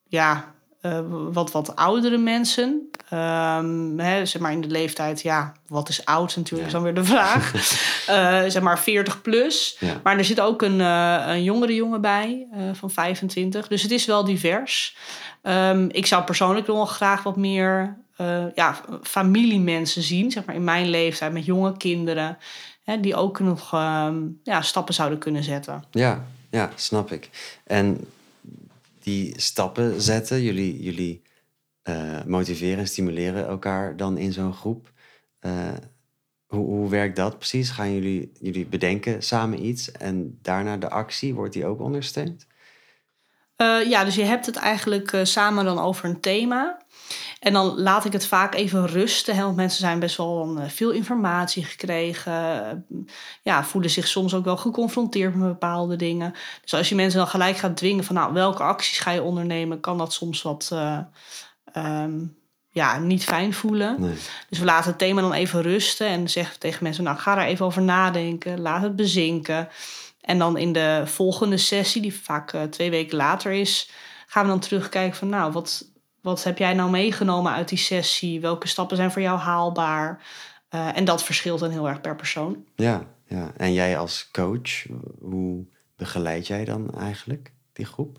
ja, 0.08 0.54
uh, 0.86 1.00
wat, 1.32 1.52
wat 1.52 1.76
oudere 1.76 2.18
mensen. 2.18 2.90
Um, 3.12 3.98
hè, 3.98 4.26
zeg 4.26 4.42
maar 4.42 4.52
in 4.52 4.60
de 4.60 4.68
leeftijd, 4.68 5.22
ja, 5.22 5.52
wat 5.68 5.88
is 5.88 6.04
oud 6.04 6.36
natuurlijk, 6.36 6.60
ja. 6.60 6.66
is 6.66 6.72
dan 6.72 6.82
weer 6.82 6.94
de 6.94 7.04
vraag. 7.04 7.54
uh, 7.54 8.50
zeg 8.54 8.62
maar 8.62 8.78
40 8.78 9.22
plus. 9.22 9.76
Ja. 9.80 10.00
Maar 10.02 10.18
er 10.18 10.24
zit 10.24 10.40
ook 10.40 10.62
een, 10.62 10.80
uh, 10.80 11.24
een 11.26 11.42
jongere 11.42 11.74
jongen 11.74 12.00
bij 12.00 12.46
van 12.72 12.90
25. 12.90 13.68
Dus 13.68 13.82
het 13.82 13.90
is 13.90 14.06
wel 14.06 14.24
divers. 14.24 14.96
Um, 15.42 15.90
ik 15.90 16.06
zou 16.06 16.24
persoonlijk 16.24 16.66
nog 16.66 16.94
graag 16.96 17.22
wat 17.22 17.36
meer 17.36 17.96
ja, 18.54 18.80
familiemensen 19.02 20.02
zien, 20.02 20.30
zeg 20.30 20.44
maar 20.44 20.54
in 20.54 20.64
mijn 20.64 20.88
leeftijd, 20.88 21.32
met 21.32 21.44
jonge 21.44 21.76
kinderen. 21.76 22.38
Hè, 22.84 23.00
die 23.00 23.14
ook 23.14 23.38
nog 23.38 23.72
um, 23.72 24.40
ja, 24.42 24.62
stappen 24.62 24.94
zouden 24.94 25.18
kunnen 25.18 25.42
zetten. 25.42 25.84
Ja, 25.90 26.24
ja, 26.50 26.70
snap 26.74 27.12
ik. 27.12 27.30
En 27.64 28.00
die 29.04 29.40
stappen 29.40 30.00
zetten, 30.00 30.42
jullie, 30.42 30.82
jullie 30.82 31.22
uh, 31.88 32.24
motiveren 32.26 32.78
en 32.78 32.88
stimuleren 32.88 33.46
elkaar 33.46 33.96
dan 33.96 34.18
in 34.18 34.32
zo'n 34.32 34.52
groep. 34.52 34.92
Uh, 35.40 35.72
hoe, 36.46 36.66
hoe 36.66 36.90
werkt 36.90 37.16
dat 37.16 37.38
precies? 37.38 37.70
Gaan 37.70 37.92
jullie, 37.92 38.32
jullie 38.40 38.66
bedenken 38.66 39.22
samen 39.22 39.66
iets 39.66 39.92
en 39.92 40.38
daarna 40.42 40.76
de 40.76 40.90
actie, 40.90 41.34
wordt 41.34 41.52
die 41.52 41.66
ook 41.66 41.80
ondersteund? 41.80 42.46
Uh, 43.56 43.88
ja, 43.88 44.04
dus 44.04 44.14
je 44.14 44.22
hebt 44.24 44.46
het 44.46 44.56
eigenlijk 44.56 45.20
samen 45.22 45.64
dan 45.64 45.78
over 45.78 46.04
een 46.04 46.20
thema. 46.20 46.82
En 47.44 47.52
dan 47.52 47.80
laat 47.80 48.04
ik 48.04 48.12
het 48.12 48.26
vaak 48.26 48.54
even 48.54 48.86
rusten. 48.86 49.36
Hè, 49.36 49.42
want 49.42 49.56
mensen 49.56 49.80
zijn 49.80 49.98
best 49.98 50.16
wel 50.16 50.58
veel 50.66 50.90
informatie 50.90 51.64
gekregen. 51.64 52.86
Ja, 53.42 53.64
voelen 53.64 53.90
zich 53.90 54.06
soms 54.06 54.34
ook 54.34 54.44
wel 54.44 54.56
geconfronteerd 54.56 55.34
met 55.34 55.48
bepaalde 55.48 55.96
dingen. 55.96 56.34
Dus 56.62 56.74
als 56.74 56.88
je 56.88 56.94
mensen 56.94 57.18
dan 57.18 57.28
gelijk 57.28 57.56
gaat 57.56 57.76
dwingen 57.76 58.04
van 58.04 58.14
nou, 58.14 58.32
welke 58.32 58.62
acties 58.62 58.98
ga 58.98 59.10
je 59.10 59.22
ondernemen, 59.22 59.80
kan 59.80 59.98
dat 59.98 60.12
soms 60.12 60.42
wat 60.42 60.70
uh, 60.72 60.98
um, 61.76 62.36
ja, 62.70 62.98
niet 62.98 63.24
fijn 63.24 63.54
voelen. 63.54 64.00
Nee. 64.00 64.14
Dus 64.48 64.58
we 64.58 64.64
laten 64.64 64.90
het 64.90 64.98
thema 64.98 65.20
dan 65.20 65.32
even 65.32 65.62
rusten 65.62 66.06
en 66.06 66.30
zeggen 66.30 66.58
tegen 66.58 66.82
mensen, 66.82 67.04
nou 67.04 67.18
ga 67.18 67.38
er 67.38 67.46
even 67.46 67.66
over 67.66 67.82
nadenken, 67.82 68.60
laat 68.60 68.82
het 68.82 68.96
bezinken. 68.96 69.68
En 70.20 70.38
dan 70.38 70.56
in 70.56 70.72
de 70.72 71.02
volgende 71.04 71.56
sessie, 71.56 72.02
die 72.02 72.14
vaak 72.14 72.52
uh, 72.52 72.62
twee 72.62 72.90
weken 72.90 73.16
later 73.16 73.52
is, 73.52 73.90
gaan 74.26 74.42
we 74.42 74.48
dan 74.48 74.60
terugkijken 74.60 75.16
van 75.16 75.28
nou, 75.28 75.52
wat, 75.52 75.92
wat 76.24 76.44
heb 76.44 76.58
jij 76.58 76.74
nou 76.74 76.90
meegenomen 76.90 77.52
uit 77.52 77.68
die 77.68 77.78
sessie? 77.78 78.40
Welke 78.40 78.68
stappen 78.68 78.96
zijn 78.96 79.10
voor 79.10 79.22
jou 79.22 79.38
haalbaar? 79.38 80.22
Uh, 80.74 80.96
en 80.96 81.04
dat 81.04 81.24
verschilt 81.24 81.60
dan 81.60 81.70
heel 81.70 81.88
erg 81.88 82.00
per 82.00 82.16
persoon. 82.16 82.64
Ja, 82.76 83.06
ja. 83.26 83.52
En 83.56 83.72
jij 83.72 83.98
als 83.98 84.28
coach, 84.32 84.86
hoe 85.20 85.64
begeleid 85.96 86.46
jij 86.46 86.64
dan 86.64 86.90
eigenlijk 86.98 87.52
die 87.72 87.84
groep? 87.84 88.18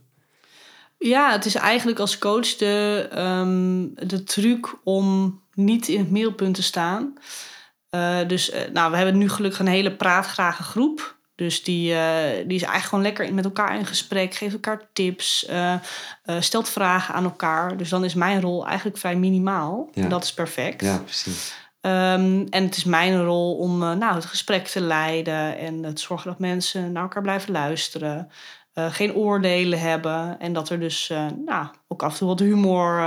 Ja, 0.98 1.32
het 1.32 1.46
is 1.46 1.56
eigenlijk 1.56 2.00
als 2.00 2.18
coach 2.18 2.56
de, 2.56 3.10
um, 3.18 3.94
de 4.08 4.24
truc 4.24 4.76
om 4.84 5.40
niet 5.54 5.88
in 5.88 6.00
het 6.00 6.12
middelpunt 6.12 6.56
te 6.56 6.64
staan. 6.64 7.14
Uh, 7.92 8.28
dus 8.28 8.54
uh, 8.54 8.60
nou, 8.74 8.92
we 8.92 8.98
hebben 8.98 9.18
nu 9.18 9.30
gelukkig 9.30 9.60
een 9.60 9.68
hele 9.68 9.96
praatgrage 9.96 10.64
groep. 10.64 11.15
Dus 11.36 11.64
die, 11.64 11.92
uh, 11.92 11.98
die 12.46 12.56
is 12.56 12.64
eigenlijk 12.64 12.84
gewoon 12.84 13.04
lekker 13.04 13.34
met 13.34 13.46
elkaar 13.46 13.78
in 13.78 13.86
gesprek, 13.86 14.34
geeft 14.34 14.54
elkaar 14.54 14.82
tips, 14.94 15.50
stelt 16.40 16.70
vragen 16.70 17.14
aan 17.14 17.24
elkaar. 17.24 17.78
Dus 17.78 17.90
dan 17.90 18.04
is 18.04 18.14
mijn 18.14 18.42
rol 18.42 18.68
eigenlijk 18.68 18.98
vrij 18.98 19.16
minimaal. 19.16 19.90
Ja. 19.94 20.04
En 20.04 20.10
dat 20.10 20.24
is 20.24 20.34
perfect. 20.34 20.82
Ja, 20.82 20.98
precies. 20.98 21.54
Um, 21.82 22.48
en 22.50 22.64
het 22.64 22.78
is 22.78 22.84
mijn 22.84 23.24
rol 23.24 23.56
om 23.56 23.78
nou, 23.78 24.16
het 24.16 24.26
gesprek 24.26 24.68
te 24.68 24.82
leiden 24.82 25.58
en 25.58 25.94
te 25.94 26.02
zorgen 26.02 26.30
dat 26.30 26.40
mensen 26.40 26.92
naar 26.92 27.04
elkaar 27.04 27.22
blijven 27.22 27.52
luisteren. 27.52 28.30
Geen 28.74 29.14
oordelen 29.14 29.80
hebben. 29.80 30.40
En 30.40 30.54
dat 30.54 30.70
er 30.70 30.80
dus 30.80 31.12
nou, 31.46 31.68
ook 31.88 32.04
af 32.04 32.12
en 32.12 32.18
toe 32.18 32.28
wat 32.28 32.40
humor 32.40 33.04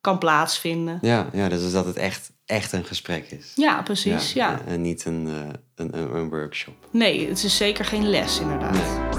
kan 0.00 0.18
plaatsvinden. 0.18 0.98
Ja, 1.00 1.26
ja, 1.32 1.48
dus 1.48 1.72
dat 1.72 1.84
het 1.84 1.96
echt, 1.96 2.32
echt 2.50 2.72
een 2.72 2.84
gesprek 2.84 3.30
is. 3.30 3.52
Ja, 3.54 3.82
precies. 3.82 4.32
Ja, 4.32 4.50
ja. 4.50 4.60
En 4.66 4.80
niet 4.80 5.04
een, 5.04 5.28
een, 5.74 6.16
een, 6.16 6.28
workshop. 6.28 6.74
Nee, 6.90 7.28
het 7.28 7.44
is 7.44 7.56
zeker 7.56 7.84
geen 7.84 8.08
les, 8.08 8.40
inderdaad. 8.40 8.72
Nee. 8.72 9.10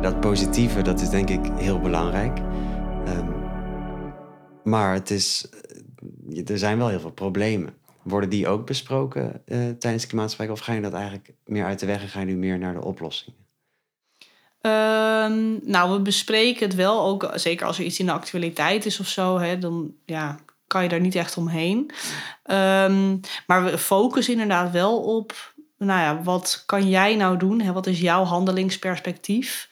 Dat 0.00 0.20
positieve, 0.20 0.82
dat 0.82 1.00
is 1.00 1.08
denk 1.08 1.28
ik 1.28 1.40
heel 1.56 1.80
belangrijk. 1.80 2.38
Um, 3.08 3.34
maar 4.64 4.94
het 4.94 5.10
is, 5.10 5.48
er 6.46 6.58
zijn 6.58 6.78
wel 6.78 6.88
heel 6.88 7.00
veel 7.00 7.12
problemen. 7.12 7.74
Worden 8.02 8.30
die 8.30 8.48
ook 8.48 8.66
besproken 8.66 9.42
uh, 9.46 9.68
tijdens 9.78 10.06
klimaatgesprekken? 10.06 10.56
Of 10.56 10.62
ga 10.62 10.72
je 10.72 10.80
dat 10.80 10.92
eigenlijk 10.92 11.32
meer 11.44 11.64
uit 11.64 11.78
de 11.78 11.86
weg 11.86 12.02
en 12.02 12.08
ga 12.08 12.20
je 12.20 12.26
nu 12.26 12.36
meer 12.36 12.58
naar 12.58 12.74
de 12.74 12.84
oplossingen? 12.84 13.38
Um, 14.62 15.60
nou, 15.62 15.92
we 15.92 16.00
bespreken 16.02 16.66
het 16.66 16.76
wel 16.76 17.06
ook, 17.06 17.30
zeker 17.34 17.66
als 17.66 17.78
er 17.78 17.84
iets 17.84 17.98
in 17.98 18.06
de 18.06 18.12
actualiteit 18.12 18.86
is 18.86 19.00
of 19.00 19.06
zo, 19.06 19.38
hè, 19.38 19.58
dan 19.58 19.94
ja, 20.04 20.38
kan 20.66 20.82
je 20.82 20.88
daar 20.88 21.00
niet 21.00 21.14
echt 21.14 21.36
omheen. 21.36 21.78
Um, 22.50 23.20
maar 23.46 23.64
we 23.64 23.78
focussen 23.78 24.32
inderdaad 24.32 24.72
wel 24.72 25.02
op, 25.02 25.54
nou 25.76 26.00
ja, 26.00 26.22
wat 26.22 26.62
kan 26.66 26.88
jij 26.88 27.16
nou 27.16 27.36
doen? 27.36 27.60
Hè? 27.60 27.72
Wat 27.72 27.86
is 27.86 28.00
jouw 28.00 28.24
handelingsperspectief? 28.24 29.68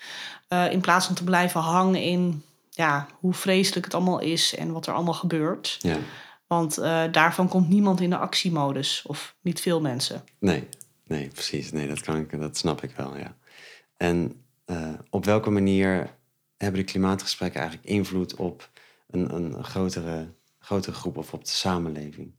Uh, 0.49 0.73
in 0.73 0.81
plaats 0.81 1.07
van 1.07 1.15
te 1.15 1.25
blijven 1.25 1.61
hangen 1.61 2.03
in 2.03 2.43
ja, 2.71 3.07
hoe 3.13 3.35
vreselijk 3.35 3.85
het 3.85 3.95
allemaal 3.95 4.21
is 4.21 4.55
en 4.55 4.73
wat 4.73 4.87
er 4.87 4.95
allemaal 4.95 5.15
gebeurt. 5.15 5.77
Ja. 5.81 5.97
Want 6.47 6.79
uh, 6.79 7.03
daarvan 7.11 7.49
komt 7.49 7.69
niemand 7.69 8.01
in 8.01 8.11
de 8.11 8.17
actiemodus, 8.17 9.03
of 9.07 9.35
niet 9.41 9.61
veel 9.61 9.81
mensen. 9.81 10.25
Nee, 10.39 10.69
nee, 11.07 11.29
precies. 11.29 11.73
Nee, 11.73 11.89
dat, 11.89 12.01
kan 12.01 12.17
ik, 12.17 12.41
dat 12.41 12.57
snap 12.57 12.83
ik 12.83 12.91
wel, 12.97 13.17
ja. 13.17 13.37
En 13.97 14.43
uh, 14.71 14.89
op 15.11 15.25
welke 15.25 15.51
manier 15.51 16.17
hebben 16.57 16.81
de 16.81 16.87
klimaatgesprekken 16.87 17.61
eigenlijk 17.61 17.91
invloed 17.91 18.35
op 18.35 18.71
een, 19.11 19.35
een 19.35 19.65
grotere, 19.65 20.35
grotere 20.59 20.97
groep 20.97 21.17
of 21.17 21.33
op 21.33 21.45
de 21.45 21.51
samenleving? 21.51 22.33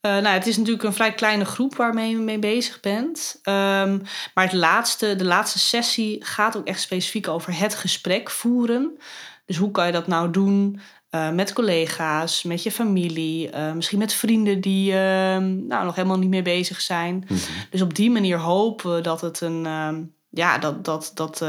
Uh, 0.00 0.12
nou, 0.12 0.26
het 0.26 0.46
is 0.46 0.56
natuurlijk 0.56 0.84
een 0.84 0.92
vrij 0.92 1.14
kleine 1.14 1.44
groep 1.44 1.76
waarmee 1.76 2.10
je 2.10 2.16
mee 2.16 2.38
bezig 2.38 2.80
bent. 2.80 3.40
Um, 3.42 4.02
maar 4.34 4.44
het 4.44 4.52
laatste, 4.52 5.16
de 5.16 5.24
laatste 5.24 5.58
sessie 5.58 6.24
gaat 6.24 6.56
ook 6.56 6.66
echt 6.66 6.80
specifiek 6.80 7.28
over 7.28 7.58
het 7.58 7.74
gesprek 7.74 8.30
voeren. 8.30 8.98
Dus 9.44 9.56
hoe 9.56 9.70
kan 9.70 9.86
je 9.86 9.92
dat 9.92 10.06
nou 10.06 10.30
doen 10.30 10.80
uh, 11.10 11.30
met 11.30 11.52
collega's, 11.52 12.42
met 12.42 12.62
je 12.62 12.72
familie, 12.72 13.52
uh, 13.52 13.72
misschien 13.72 13.98
met 13.98 14.12
vrienden 14.12 14.60
die 14.60 14.92
uh, 14.92 14.96
nou, 15.36 15.84
nog 15.84 15.94
helemaal 15.94 16.18
niet 16.18 16.28
mee 16.28 16.42
bezig 16.42 16.80
zijn. 16.80 17.14
Mm 17.14 17.26
-hmm. 17.26 17.38
Dus 17.70 17.82
op 17.82 17.94
die 17.94 18.10
manier 18.10 18.38
hopen 18.38 18.94
we 18.94 19.00
dat 19.00 19.20
het 19.20 19.40
een 19.40 19.66
ehm, 19.66 20.02
ja, 20.36 20.58
dat, 20.58 20.84
dat, 20.84 21.12
dat, 21.14 21.44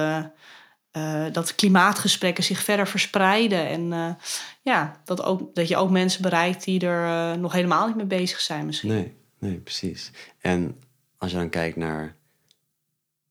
dat 1.33 1.55
klimaatgesprekken 1.55 2.43
zich 2.43 2.63
verder 2.63 2.87
verspreiden. 2.87 3.67
En 3.67 4.17
ja, 4.61 5.01
dat, 5.05 5.23
ook, 5.23 5.55
dat 5.55 5.67
je 5.67 5.77
ook 5.77 5.89
mensen 5.89 6.21
bereikt 6.21 6.63
die 6.63 6.87
er 6.87 7.37
nog 7.39 7.53
helemaal 7.53 7.87
niet 7.87 7.95
mee 7.95 8.05
bezig 8.05 8.39
zijn 8.39 8.65
misschien. 8.65 8.89
Nee, 8.89 9.13
nee, 9.39 9.57
precies. 9.57 10.11
En 10.39 10.79
als 11.17 11.31
je 11.31 11.37
dan 11.37 11.49
kijkt 11.49 11.75
naar 11.75 12.15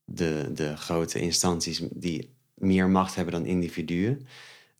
de, 0.03 0.49
de 0.53 0.77
grote 0.77 1.19
instanties 1.19 1.81
die 1.91 2.35
meer 2.53 2.89
macht 2.89 3.15
hebben 3.15 3.33
dan 3.33 3.45
individuen 3.45 4.27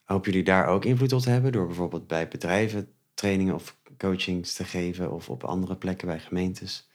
Hopen 0.07 0.31
jullie 0.31 0.46
daar 0.46 0.67
ook 0.67 0.86
invloed 0.86 1.13
op 1.13 1.22
te 1.22 1.29
hebben 1.29 1.51
door 1.51 1.65
bijvoorbeeld 1.65 2.07
bij 2.07 2.27
bedrijven 2.27 2.91
trainingen 3.13 3.53
of 3.53 3.77
coachings 3.98 4.53
te 4.53 4.63
geven 4.63 5.12
of 5.12 5.29
op 5.29 5.43
andere 5.43 5.75
plekken 5.75 6.07
bij 6.07 6.19
gemeentes? 6.19 6.87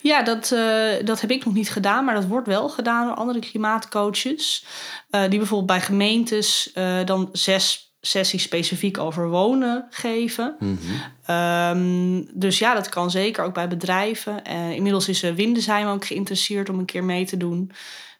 Ja, 0.00 0.22
dat, 0.22 0.50
uh, 0.54 0.92
dat 1.04 1.20
heb 1.20 1.30
ik 1.30 1.44
nog 1.44 1.54
niet 1.54 1.70
gedaan, 1.70 2.04
maar 2.04 2.14
dat 2.14 2.26
wordt 2.26 2.46
wel 2.46 2.68
gedaan 2.68 3.06
door 3.06 3.16
andere 3.16 3.38
klimaatcoaches. 3.38 4.66
Uh, 5.10 5.20
die 5.20 5.38
bijvoorbeeld 5.38 5.70
bij 5.70 5.80
gemeentes 5.80 6.70
uh, 6.74 7.04
dan 7.04 7.28
zes 7.32 7.92
sessies 8.00 8.42
specifiek 8.42 8.98
over 8.98 9.28
wonen 9.28 9.86
geven. 9.90 10.56
Mm 10.58 10.78
-hmm. 11.26 11.36
um, 11.36 12.28
dus 12.32 12.58
ja, 12.58 12.74
dat 12.74 12.88
kan 12.88 13.10
zeker 13.10 13.44
ook 13.44 13.54
bij 13.54 13.68
bedrijven. 13.68 14.44
inmiddels 14.74 15.08
is 15.08 15.20
Windesheim 15.20 15.86
ook 15.86 16.04
geïnteresseerd 16.04 16.68
om 16.68 16.78
een 16.78 16.84
keer 16.84 17.04
mee 17.04 17.26
te 17.26 17.36
doen. 17.36 17.70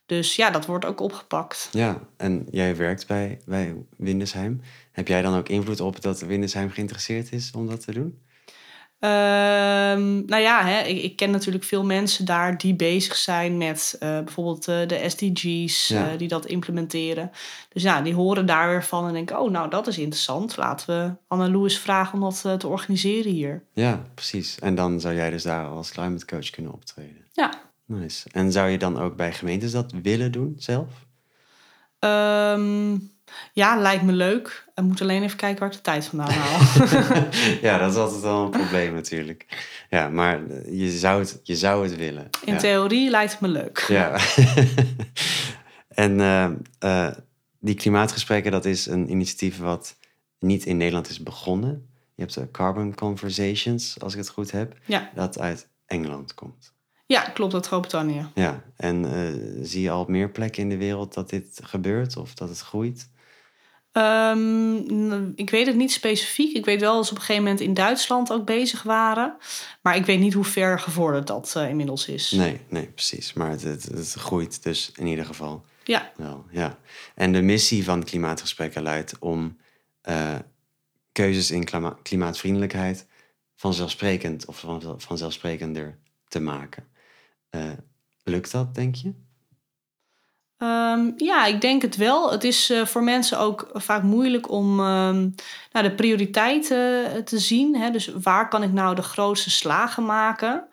Dus 0.06 0.36
ja, 0.36 0.50
dat 0.50 0.66
wordt 0.66 0.84
ook 0.84 1.00
opgepakt. 1.00 1.68
Ja, 1.72 2.00
en 2.16 2.46
jij 2.50 2.76
werkt 2.76 3.06
bij, 3.06 3.40
bij 3.46 3.74
Windesheim. 3.96 4.60
Heb 4.92 5.08
jij 5.08 5.22
dan 5.22 5.36
ook 5.36 5.48
invloed 5.48 5.80
op 5.80 6.00
dat 6.00 6.20
Windesheim 6.20 6.70
geïnteresseerd 6.70 7.32
is 7.32 7.50
om 7.54 7.66
dat 7.66 7.84
te 7.84 7.92
doen? 7.92 8.18
Um, 9.04 10.24
nou 10.26 10.42
ja, 10.42 10.64
hè, 10.64 10.80
ik, 10.80 11.02
ik, 11.02 11.16
ken 11.16 11.30
natuurlijk 11.30 11.64
veel 11.64 11.84
mensen 11.84 12.24
daar 12.24 12.58
die 12.58 12.74
bezig 12.74 13.16
zijn 13.16 13.56
met 13.56 13.96
uh, 14.00 14.00
bijvoorbeeld 14.18 14.68
uh, 14.68 14.86
de 14.86 15.08
SDG's, 15.08 15.88
ja. 15.88 16.12
uh, 16.12 16.18
die 16.18 16.28
dat 16.28 16.46
implementeren. 16.46 17.30
Dus 17.68 17.82
ja, 17.82 18.00
die 18.00 18.14
horen 18.14 18.46
daar 18.46 18.68
weer 18.68 18.84
van 18.84 19.06
en 19.06 19.12
denken: 19.12 19.40
oh, 19.40 19.50
nou 19.50 19.70
dat 19.70 19.86
is 19.86 19.98
interessant. 19.98 20.56
Laten 20.56 20.86
we 20.86 21.14
Anna 21.28 21.48
Louis 21.48 21.78
vragen 21.78 22.14
om 22.14 22.20
dat 22.20 22.60
te 22.60 22.68
organiseren 22.68 23.32
hier. 23.32 23.62
Ja, 23.72 24.02
precies. 24.14 24.58
En 24.58 24.74
dan 24.74 25.00
zou 25.00 25.14
jij 25.14 25.30
dus 25.30 25.42
daar 25.42 25.66
als 25.66 25.90
climate 25.90 26.26
coach 26.26 26.50
kunnen 26.50 26.72
optreden. 26.72 27.26
Ja. 27.32 27.50
Nice. 27.86 28.28
En 28.32 28.52
zou 28.52 28.68
je 28.68 28.78
dan 28.78 28.98
ook 28.98 29.16
bij 29.16 29.32
gemeentes 29.32 29.72
dat 29.72 29.92
willen 30.02 30.32
doen 30.32 30.54
zelf? 30.58 30.88
Um, 31.98 33.13
ja, 33.52 33.76
lijkt 33.76 34.02
me 34.02 34.12
leuk. 34.12 34.64
Ik 34.74 34.82
moet 34.82 35.00
alleen 35.00 35.22
even 35.22 35.36
kijken 35.36 35.60
waar 35.60 35.68
ik 35.68 35.74
de 35.74 35.82
tijd 35.82 36.04
vandaan 36.04 36.30
haal. 36.30 36.60
ja, 37.68 37.78
dat 37.78 37.90
is 37.90 37.96
altijd 37.96 38.20
wel 38.20 38.44
een 38.44 38.50
probleem 38.50 38.94
natuurlijk. 38.94 39.46
Ja, 39.90 40.08
maar 40.08 40.40
je 40.70 40.90
zou 40.90 41.20
het, 41.20 41.40
je 41.42 41.56
zou 41.56 41.82
het 41.88 41.96
willen. 41.96 42.30
In 42.44 42.52
ja. 42.52 42.58
theorie 42.58 43.10
lijkt 43.10 43.32
het 43.32 43.40
me 43.40 43.48
leuk. 43.48 43.84
Ja. 43.88 44.18
en 45.88 46.18
uh, 46.18 46.50
uh, 46.80 47.10
die 47.60 47.74
klimaatgesprekken, 47.74 48.52
dat 48.52 48.64
is 48.64 48.86
een 48.86 49.10
initiatief 49.10 49.58
wat 49.58 49.96
niet 50.38 50.64
in 50.64 50.76
Nederland 50.76 51.08
is 51.08 51.22
begonnen. 51.22 51.88
Je 52.14 52.22
hebt 52.22 52.34
de 52.34 52.50
Carbon 52.50 52.94
Conversations, 52.94 54.00
als 54.00 54.12
ik 54.12 54.18
het 54.18 54.28
goed 54.28 54.50
heb. 54.50 54.76
Ja. 54.86 55.10
Dat 55.14 55.38
uit 55.38 55.68
Engeland 55.86 56.34
komt. 56.34 56.72
Ja, 57.06 57.22
klopt, 57.22 57.54
uit 57.54 57.66
Groot-Brittannië. 57.66 58.26
Ja, 58.34 58.62
en 58.76 59.04
uh, 59.04 59.60
zie 59.62 59.82
je 59.82 59.90
al 59.90 60.00
op 60.00 60.08
meer 60.08 60.30
plekken 60.30 60.62
in 60.62 60.68
de 60.68 60.76
wereld 60.76 61.14
dat 61.14 61.30
dit 61.30 61.60
gebeurt 61.62 62.16
of 62.16 62.34
dat 62.34 62.48
het 62.48 62.60
groeit? 62.60 63.08
Um, 63.96 65.32
ik 65.36 65.50
weet 65.50 65.66
het 65.66 65.76
niet 65.76 65.92
specifiek. 65.92 66.56
Ik 66.56 66.64
weet 66.64 66.80
wel 66.80 66.94
dat 66.94 67.04
ze 67.04 67.10
op 67.10 67.16
een 67.16 67.22
gegeven 67.22 67.42
moment 67.42 67.62
in 67.62 67.74
Duitsland 67.74 68.32
ook 68.32 68.46
bezig 68.46 68.82
waren. 68.82 69.36
Maar 69.82 69.96
ik 69.96 70.06
weet 70.06 70.20
niet 70.20 70.32
hoe 70.32 70.44
ver 70.44 70.80
gevorderd 70.80 71.26
dat 71.26 71.54
uh, 71.56 71.68
inmiddels 71.68 72.08
is. 72.08 72.30
Nee, 72.30 72.60
nee, 72.68 72.86
precies. 72.86 73.32
Maar 73.32 73.50
het, 73.50 73.62
het, 73.62 73.84
het, 73.84 74.12
groeit 74.12 74.62
dus 74.62 74.92
in 74.94 75.06
ieder 75.06 75.24
geval. 75.24 75.64
Ja. 75.84 76.12
Wel, 76.16 76.44
ja. 76.50 76.78
En 77.14 77.32
de 77.32 77.42
missie 77.42 77.84
van 77.84 78.04
klimaatgesprekken 78.04 78.82
luidt 78.82 79.18
om 79.18 79.58
uh, 80.08 80.34
keuzes 81.12 81.50
in 81.50 81.64
klima 81.64 81.96
klimaatvriendelijkheid 82.02 83.06
vanzelfsprekend 83.56 84.46
of 84.46 84.58
van, 84.58 84.94
vanzelfsprekender 84.98 85.98
te 86.28 86.40
maken. 86.40 86.86
Uh, 87.50 87.70
lukt 88.22 88.50
dat, 88.50 88.74
denk 88.74 88.94
je? 88.94 89.12
Um, 90.64 91.14
ja, 91.16 91.46
ik 91.46 91.60
denk 91.60 91.82
het 91.82 91.96
wel. 91.96 92.30
Het 92.30 92.44
is 92.44 92.70
uh, 92.70 92.84
voor 92.84 93.02
mensen 93.02 93.38
ook 93.38 93.70
vaak 93.72 94.02
moeilijk 94.02 94.50
om 94.50 94.80
um, 94.80 95.34
nou, 95.72 95.88
de 95.88 95.94
prioriteiten 95.94 97.04
uh, 97.16 97.22
te 97.22 97.38
zien. 97.38 97.76
Hè? 97.76 97.90
Dus 97.90 98.10
waar 98.22 98.48
kan 98.48 98.62
ik 98.62 98.72
nou 98.72 98.94
de 98.94 99.02
grootste 99.02 99.50
slagen 99.50 100.04
maken? 100.04 100.64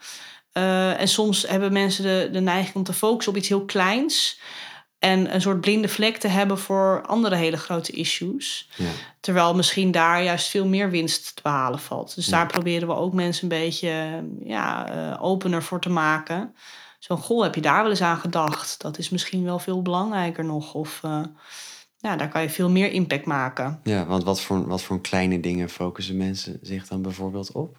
en 0.97 1.07
soms 1.07 1.47
hebben 1.47 1.73
mensen 1.73 2.03
de, 2.03 2.29
de 2.31 2.39
neiging 2.39 2.75
om 2.75 2.83
te 2.83 2.93
focussen 2.93 3.33
op 3.33 3.37
iets 3.37 3.47
heel 3.47 3.65
kleins. 3.65 4.39
En 5.01 5.33
een 5.33 5.41
soort 5.41 5.61
blinde 5.61 5.87
vlek 5.87 6.17
te 6.17 6.27
hebben 6.27 6.57
voor 6.57 7.03
andere 7.07 7.35
hele 7.35 7.57
grote 7.57 7.91
issues. 7.91 8.69
Ja. 8.75 8.89
Terwijl 9.19 9.55
misschien 9.55 9.91
daar 9.91 10.23
juist 10.23 10.47
veel 10.47 10.65
meer 10.65 10.89
winst 10.89 11.35
te 11.35 11.41
behalen 11.41 11.79
valt. 11.79 12.15
Dus 12.15 12.25
Ja. 12.25 12.31
daar 12.31 12.47
proberen 12.47 12.87
we 12.87 12.93
ook 12.95 13.13
mensen 13.13 13.43
een 13.43 13.59
beetje 13.59 14.23
ja, 14.43 14.89
eh, 14.89 15.23
opener 15.23 15.63
voor 15.63 15.81
te 15.81 15.89
maken. 15.89 16.55
Zo, 17.01 17.17
goh, 17.17 17.43
heb 17.43 17.55
je 17.55 17.61
daar 17.61 17.81
wel 17.81 17.89
eens 17.89 18.01
aan 18.01 18.17
gedacht? 18.17 18.81
Dat 18.81 18.97
is 18.97 19.09
misschien 19.09 19.43
wel 19.43 19.59
veel 19.59 19.81
belangrijker 19.81 20.45
nog. 20.45 20.73
Of 20.73 20.99
eh, 21.03 21.23
ja, 21.97 22.15
daar 22.15 22.29
kan 22.29 22.41
je 22.41 22.49
veel 22.49 22.69
meer 22.69 22.91
impact 22.91 23.25
maken. 23.25 23.79
Ja, 23.83 24.05
want 24.05 24.23
wat 24.23 24.41
voor, 24.41 24.67
wat 24.67 24.81
voor 24.81 25.01
kleine 25.01 25.39
dingen 25.39 25.69
focussen 25.69 26.17
mensen 26.17 26.59
zich 26.61 26.87
dan 26.87 27.01
bijvoorbeeld 27.01 27.51
op? 27.51 27.77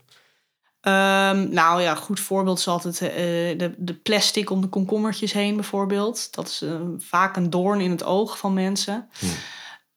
Ehm, 0.80 1.48
nou 1.50 1.82
ja, 1.82 1.94
goed 1.94 2.20
voorbeeld 2.20 2.58
is 2.58 2.68
altijd 2.68 3.00
eh, 3.00 3.10
de, 3.58 3.74
de 3.76 3.94
plastic 3.94 4.50
om 4.50 4.60
de 4.60 4.68
komkommertjes 4.68 5.32
heen 5.32 5.54
bijvoorbeeld. 5.54 6.34
Dat 6.34 6.46
is 6.48 6.62
eh, 6.62 6.80
vaak 6.98 7.36
een 7.36 7.50
doorn 7.50 7.80
in 7.80 7.90
het 7.90 8.04
oog 8.04 8.38
van 8.38 8.54
mensen. 8.54 9.08
Ja. 9.18 9.28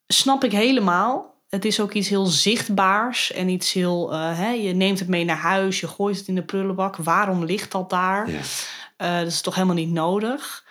Snap 0.08 0.44
ik 0.44 0.52
helemaal. 0.52 1.34
Het 1.50 1.66
is 1.66 1.80
ook 1.80 1.94
iets 1.94 2.10
heel 2.10 2.26
zichtbaars 2.26 3.32
en 3.32 3.50
iets 3.50 3.74
heel... 3.74 4.14
hè, 4.14 4.50
je 4.50 4.74
neemt 4.74 5.00
het 5.00 5.08
mee 5.08 5.26
naar 5.26 5.38
huis, 5.38 5.80
je 5.80 5.88
gooit 5.88 6.18
het 6.18 6.28
in 6.28 6.36
de 6.36 6.44
prullenbak. 6.44 6.96
Waarom 6.96 7.46
ligt 7.46 7.72
dat 7.72 7.90
daar? 7.90 8.32
Ja. 8.32 8.40
Eh, 8.98 9.18
dat 9.18 9.28
is 9.28 9.42
toch 9.42 9.56
helemaal 9.56 9.76
niet 9.76 9.92
nodig. 9.92 10.66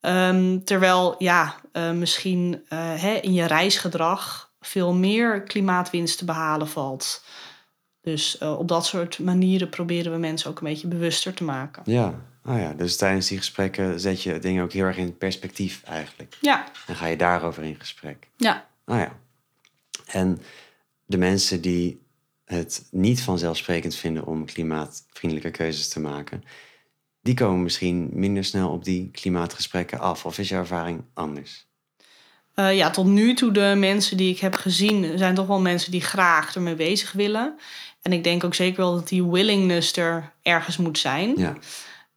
Ehm, 0.00 0.58
terwijl, 0.64 1.14
ja, 1.18 1.54
eh, 1.72 1.90
misschien 1.90 2.64
eh, 2.68 2.78
hè, 2.94 3.12
in 3.14 3.32
je 3.32 3.44
reisgedrag 3.44 4.52
veel 4.60 4.94
meer 4.94 5.42
klimaatwinst 5.42 6.18
te 6.18 6.24
behalen 6.24 6.68
valt. 6.68 7.24
Dus 8.02 8.38
op 8.38 8.68
dat 8.68 8.86
soort 8.86 9.18
manieren 9.18 9.68
proberen 9.68 10.12
we 10.12 10.18
mensen 10.18 10.50
ook 10.50 10.60
een 10.60 10.66
beetje 10.66 10.88
bewuster 10.88 11.34
te 11.34 11.44
maken. 11.44 11.82
Ja. 11.86 12.14
Oh 12.44 12.58
ja, 12.58 12.72
dus 12.72 12.96
tijdens 12.96 13.28
die 13.28 13.38
gesprekken 13.38 14.00
zet 14.00 14.22
je 14.22 14.38
dingen 14.38 14.64
ook 14.64 14.72
heel 14.72 14.84
erg 14.84 14.96
in 14.96 15.16
perspectief 15.18 15.82
eigenlijk. 15.82 16.36
Ja, 16.40 16.64
En 16.86 16.96
ga 16.96 17.06
je 17.06 17.16
daarover 17.16 17.62
in 17.62 17.76
gesprek. 17.78 18.28
ja. 18.36 18.68
Oh 18.86 18.96
ja. 18.96 19.18
En 20.06 20.42
de 21.06 21.18
mensen 21.18 21.60
die 21.60 22.02
het 22.44 22.86
niet 22.90 23.22
vanzelfsprekend 23.22 23.94
vinden 23.94 24.26
om 24.26 24.44
klimaatvriendelijke 24.44 25.50
keuzes 25.50 25.88
te 25.88 26.00
maken, 26.00 26.44
die 27.22 27.34
komen 27.34 27.62
misschien 27.62 28.08
minder 28.12 28.44
snel 28.44 28.70
op 28.70 28.84
die 28.84 29.10
klimaatgesprekken 29.10 29.98
af. 29.98 30.24
Of 30.26 30.38
is 30.38 30.48
jouw 30.48 30.60
ervaring 30.60 31.04
anders? 31.14 31.68
Eh, 32.54 32.76
ja, 32.76 32.90
tot 32.90 33.06
nu 33.06 33.34
toe 33.34 33.50
de 33.52 33.74
mensen 33.76 34.16
die 34.16 34.30
ik 34.32 34.38
heb 34.38 34.54
gezien 34.54 35.18
zijn 35.18 35.34
toch 35.34 35.46
wel 35.46 35.60
mensen 35.60 35.90
die 35.90 36.00
graag 36.00 36.54
ermee 36.54 36.74
bezig 36.74 37.12
willen. 37.12 37.58
En 38.02 38.12
ik 38.12 38.24
denk 38.24 38.44
ook 38.44 38.54
zeker 38.54 38.76
wel 38.80 38.94
dat 38.94 39.08
die 39.08 39.24
willingness 39.24 39.96
er 39.96 40.32
ergens 40.42 40.76
moet 40.76 40.98
zijn. 40.98 41.32
Ja, 41.36 41.54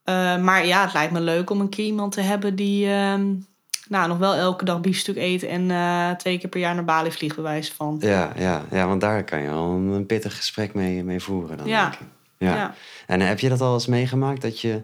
Eh, 0.03 0.38
maar 0.38 0.65
ja, 0.65 0.83
het 0.83 0.93
lijkt 0.93 1.12
me 1.13 1.19
leuk 1.22 1.50
om 1.50 1.60
een 1.60 1.69
keer 1.69 1.86
iemand 1.86 2.12
te 2.12 2.22
hebben 2.22 2.55
die 2.55 2.88
ehm, 2.88 3.33
nou, 3.89 4.07
nog 4.07 4.17
wel 4.17 4.33
elke 4.36 4.65
dag 4.65 4.81
biefstuk 4.81 5.15
eet 5.15 5.43
en 5.43 5.72
eh, 5.72 6.12
twee 6.12 6.38
keer 6.38 6.50
per 6.50 6.60
jaar 6.60 6.75
naar 6.75 6.83
Bali 6.86 7.12
vliegt, 7.12 7.36
bij 7.36 7.43
wijze 7.43 7.74
van. 7.74 7.98
ja, 8.00 8.31
ja, 8.38 8.65
ja 8.72 8.88
want 8.88 9.01
daar 9.01 9.24
kan 9.24 9.41
je 9.41 9.50
al 9.50 9.72
een, 9.72 9.88
een 9.88 10.05
pittig 10.05 10.36
gesprek 10.38 10.74
mee, 10.74 11.03
mee 11.03 11.19
voeren. 11.19 11.57
Dan, 11.57 11.67
Ja. 11.67 11.81
denk 11.89 11.93
ik. 12.01 12.07
Ja. 12.44 12.56
Ja. 12.56 12.76
En 13.08 13.20
heb 13.20 13.40
je 13.40 13.50
dat 13.50 13.62
al 13.62 13.74
eens 13.74 13.88
meegemaakt 13.88 14.42
dat 14.42 14.60
je 14.60 14.82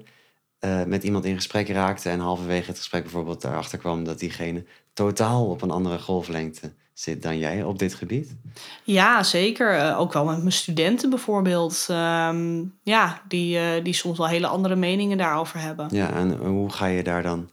eh, 0.60 0.84
met 0.84 1.04
iemand 1.04 1.26
in 1.26 1.36
gesprek 1.36 1.70
raakte 1.70 2.10
en 2.10 2.20
halverwege 2.20 2.68
het 2.68 2.78
gesprek 2.78 3.02
bijvoorbeeld 3.04 3.44
erachter 3.44 3.78
kwam 3.78 4.04
dat 4.04 4.20
diegene 4.20 4.66
totaal 4.94 5.46
op 5.46 5.62
een 5.62 5.72
andere 5.72 6.00
golflengte 6.00 6.72
zit 7.00 7.22
dan 7.22 7.38
jij 7.38 7.64
op 7.64 7.80
dit 7.80 7.94
gebied? 7.94 8.36
Ja, 8.84 9.24
zeker. 9.24 9.78
Eh, 9.78 10.00
ook 10.00 10.14
wel 10.14 10.26
met 10.26 10.38
mijn 10.38 10.52
studenten 10.52 11.10
bijvoorbeeld. 11.10 11.86
Ehm, 11.90 12.64
ja, 12.84 13.22
die, 13.28 13.58
eh, 13.58 13.84
die 13.84 13.94
soms 13.94 14.18
wel 14.18 14.28
hele 14.28 14.48
andere 14.48 14.76
meningen 14.76 15.18
daarover 15.18 15.60
hebben. 15.60 15.88
Ja, 15.92 16.14
en 16.14 16.38
hoe 16.38 16.72
ga 16.72 16.86
je 16.86 17.04
daar 17.04 17.24
dan 17.24 17.50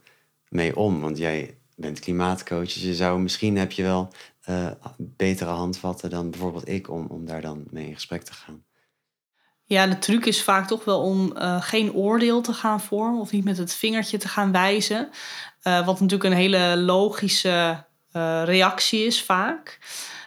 mee 0.49 0.75
om? 0.75 1.01
Want 1.01 1.17
jij 1.17 1.57
bent 1.75 1.99
klimaatcoach, 1.99 2.73
dus 2.73 2.83
je 2.83 2.95
zou 2.95 3.19
misschien 3.19 3.57
heb 3.57 3.71
je 3.71 3.83
wel 3.83 4.11
eh, 4.43 4.67
betere 4.97 5.49
handvatten 5.49 6.09
dan 6.09 6.29
bijvoorbeeld 6.29 6.69
ik 6.69 6.89
om, 6.89 7.05
om 7.05 7.25
daar 7.25 7.41
dan 7.41 7.63
mee 7.69 7.87
in 7.87 7.93
gesprek 7.93 8.23
te 8.23 8.33
gaan. 8.33 8.63
Ja, 9.69 9.87
de 9.87 9.99
truc 9.99 10.25
is 10.25 10.43
vaak 10.43 10.67
toch 10.67 10.83
wel 10.85 11.01
om 11.01 11.35
eh, 11.37 11.61
geen 11.61 11.93
oordeel 11.93 12.41
te 12.41 12.53
gaan 12.53 12.81
vormen 12.81 13.19
of 13.21 13.31
niet 13.31 13.43
met 13.43 13.57
het 13.57 13.73
vingertje 13.73 14.17
te 14.17 14.27
gaan 14.27 14.51
wijzen. 14.51 15.09
Eh, 15.61 15.85
wat 15.85 15.99
natuurlijk 15.99 16.29
een 16.29 16.37
hele 16.39 16.77
logische 16.77 17.85
eh, 18.11 18.41
reactie 18.45 19.05
is 19.05 19.23
vaak. 19.23 19.79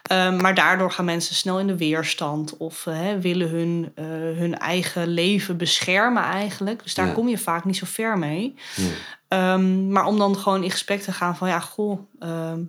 Eh, 0.03 0.33
maar 0.39 0.55
daardoor 0.55 0.93
gaan 0.93 1.05
mensen 1.05 1.35
snel 1.35 1.59
in 1.59 1.67
de 1.67 1.77
weerstand 1.77 2.57
of 2.57 2.85
hè, 2.85 3.21
willen 3.21 3.49
hun, 3.49 3.93
hun 4.37 4.59
eigen 4.59 5.09
leven 5.09 5.57
beschermen 5.57 6.23
eigenlijk. 6.23 6.83
Dus 6.83 6.95
daar 6.95 7.07
Ja. 7.07 7.13
kom 7.13 7.29
je 7.29 7.39
vaak 7.39 7.65
niet 7.65 7.77
zo 7.77 7.87
ver 7.89 8.19
mee. 8.19 8.55
Ja. 8.77 8.89
Ehm, 9.29 9.89
maar 9.93 10.05
om 10.05 10.19
dan 10.19 10.37
gewoon 10.37 10.63
in 10.63 10.71
gesprek 10.71 11.01
te 11.03 11.13
gaan 11.13 11.37
van 11.37 11.49
ja, 11.49 11.61
goh, 11.61 12.01
ehm, 12.19 12.61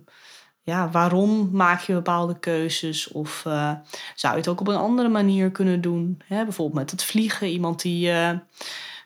ja, 0.64 0.90
waarom 0.90 1.48
maak 1.52 1.80
je 1.80 1.92
bepaalde 1.92 2.38
keuzes? 2.38 3.08
Of 3.08 3.42
eh, 3.46 3.72
zou 4.14 4.32
je 4.32 4.38
het 4.38 4.48
ook 4.48 4.60
op 4.60 4.68
een 4.68 4.76
andere 4.76 5.08
manier 5.08 5.50
kunnen 5.50 5.80
doen? 5.80 6.22
Hè? 6.26 6.44
Bijvoorbeeld 6.44 6.78
met 6.78 6.90
het 6.90 7.04
vliegen. 7.04 7.48
Iemand 7.48 7.82
die, 7.82 8.10
eh, 8.10 8.30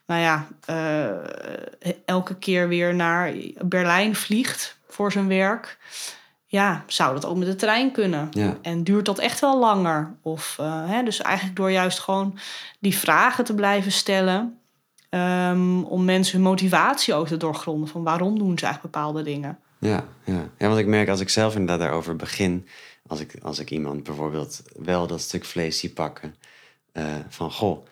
nou 0.07 0.21
ja, 0.21 0.47
eh, 0.65 1.93
elke 2.05 2.35
keer 2.35 2.69
weer 2.69 2.95
naar 2.95 3.33
Berlijn 3.65 4.15
vliegt 4.17 4.79
voor 4.89 5.13
zijn 5.13 5.29
werk. 5.29 5.79
Ja, 6.47 6.85
zou 6.87 7.15
dat 7.15 7.25
ook 7.25 7.37
met 7.37 7.47
de 7.49 7.57
trein 7.57 7.93
kunnen? 7.93 8.29
Ja. 8.31 8.57
En 8.63 8.85
duurt 8.85 9.05
dat 9.05 9.19
echt 9.19 9.41
wel 9.41 9.59
langer? 9.59 10.15
Of, 10.23 10.57
hè, 10.63 11.03
dus 11.03 11.23
eigenlijk 11.23 11.57
door 11.57 11.71
juist 11.71 11.99
gewoon 11.99 12.39
die 12.79 12.97
vragen 12.99 13.45
te 13.45 13.55
blijven 13.55 13.93
stellen. 13.93 14.59
ehm, 15.11 15.83
om 15.83 16.05
mensen 16.05 16.35
hun 16.35 16.49
motivatie 16.49 17.15
ook 17.15 17.27
te 17.27 17.37
doorgronden. 17.37 17.89
Van 17.89 18.03
waarom 18.03 18.39
doen 18.39 18.59
ze 18.59 18.65
eigenlijk 18.65 18.95
bepaalde 18.95 19.23
dingen? 19.23 19.59
Ja, 19.79 20.09
ja. 20.25 20.51
want 20.59 20.79
ik 20.79 20.87
merk 20.87 21.09
als 21.09 21.21
ik 21.21 21.29
zelf 21.29 21.53
inderdaad 21.53 21.79
daarover 21.79 22.17
begin, 22.17 22.67
als 23.07 23.21
ik, 23.21 23.35
als 23.43 23.59
ik 23.59 23.71
iemand 23.71 24.03
bijvoorbeeld 24.03 24.63
wel 24.77 25.07
dat 25.07 25.21
stuk 25.21 25.45
vlees 25.45 25.79
zie 25.79 25.91
pakken, 25.91 26.35
eh, 26.93 27.15
van 27.29 27.53
goh, 27.53 27.87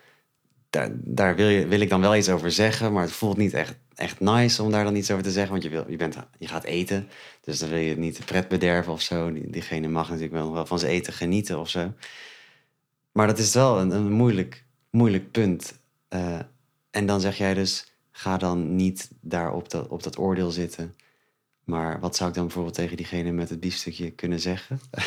daar, 0.71 0.91
daar 0.93 1.37
wil, 1.37 1.49
je, 1.49 1.67
wil 1.67 1.81
ik 1.81 1.89
dan 1.89 2.01
wel 2.01 2.17
iets 2.17 2.29
over 2.29 2.53
zeggen, 2.53 2.93
maar 2.93 3.03
het 3.03 3.13
voelt 3.13 3.37
niet 3.37 3.55
echt, 3.55 3.75
echt 3.95 4.21
nice 4.21 4.63
om 4.63 4.71
daar 4.71 4.85
dan 4.85 4.97
iets 4.97 5.11
over 5.11 5.23
te 5.23 5.31
zeggen, 5.31 5.53
want 5.53 5.63
je, 5.63 5.69
wil, 5.69 5.85
je, 5.89 5.97
bent, 5.97 6.17
je 6.39 6.49
gaat 6.49 6.65
eten, 6.65 7.09
dus 7.41 7.59
dan 7.59 7.69
wil 7.69 7.79
je 7.79 7.97
niet 7.97 8.17
de 8.17 8.25
pret 8.25 8.49
bederven 8.49 8.93
of 8.93 9.01
zo. 9.01 9.33
Die, 9.33 9.51
diegene 9.51 9.89
mag 9.89 10.09
natuurlijk 10.09 10.35
wel, 10.35 10.67
van 10.67 10.79
zijn 10.79 10.93
eten 10.93 11.13
genieten 11.13 11.59
of 11.59 11.69
zo. 11.69 11.93
Maar 13.13 13.27
dat 13.27 13.39
is 13.39 13.55
wel 13.55 13.81
een, 13.81 13.91
een 13.91 14.13
moeilijk, 14.13 14.65
moeilijk 14.91 15.31
punt. 15.31 15.79
Eh, 16.09 16.39
en 16.91 17.07
dan 17.07 17.21
zeg 17.21 17.37
jij 17.37 17.55
dus, 17.55 17.93
ga 18.11 18.37
dan 18.37 18.77
niet 18.77 19.11
daar 19.21 19.53
op 19.53 19.71
dat, 19.71 19.89
op 19.89 20.03
dat 20.03 20.19
oordeel 20.19 20.51
zitten. 20.51 20.95
Maar 21.65 22.01
wat 22.01 22.17
zou 22.17 22.29
ik 22.29 22.35
dan 22.35 22.45
bijvoorbeeld 22.45 22.75
tegen 22.75 22.97
diegene 22.97 23.33
met 23.33 23.49
het 23.51 23.61
biefstukje 23.61 24.11
kunnen 24.11 24.41
zeggen? 24.41 24.81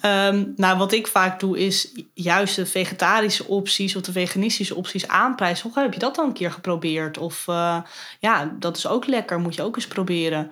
Ehm, 0.00 0.44
nou, 0.56 0.78
wat 0.78 0.92
ik 0.92 1.06
vaak 1.06 1.40
doe 1.40 1.58
is 1.58 1.92
juist 2.14 2.56
de 2.56 2.66
vegetarische 2.66 3.46
opties 3.46 3.96
of 3.96 4.02
de 4.02 4.12
veganistische 4.12 4.74
opties 4.74 5.08
aanprijzen. 5.08 5.70
Hoe 5.70 5.82
heb 5.82 5.92
je 5.92 5.98
dat 5.98 6.14
dan 6.14 6.26
een 6.26 6.32
keer 6.32 6.50
geprobeerd? 6.52 7.18
Of 7.18 7.48
eh, 7.48 7.76
ja, 8.20 8.54
dat 8.58 8.76
is 8.76 8.86
ook 8.86 9.06
lekker, 9.06 9.40
moet 9.40 9.54
je 9.54 9.62
ook 9.62 9.76
eens 9.76 9.86
proberen. 9.86 10.50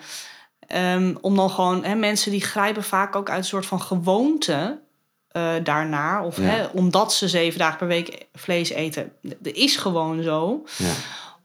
Ehm, 0.67 1.15
om 1.21 1.37
dan 1.37 1.51
gewoon, 1.51 1.85
hè, 1.85 1.95
mensen 1.95 2.31
die 2.31 2.41
grijpen 2.41 2.83
vaak 2.85 3.17
ook 3.17 3.29
uit 3.31 3.39
een 3.39 3.45
soort 3.45 3.67
van 3.67 3.81
gewoonte 3.83 4.81
eh, 5.29 5.55
daarnaar. 5.63 6.23
Of 6.23 6.37
Ja. 6.37 6.43
hè, 6.43 6.67
omdat 6.67 7.13
ze 7.13 7.29
zeven 7.29 7.59
dagen 7.59 7.79
per 7.79 7.87
week 7.87 8.27
vlees 8.33 8.69
eten. 8.71 9.13
Dat 9.23 9.55
is 9.55 9.77
gewoon 9.77 10.23
zo. 10.23 10.65
Ja, 10.79 10.93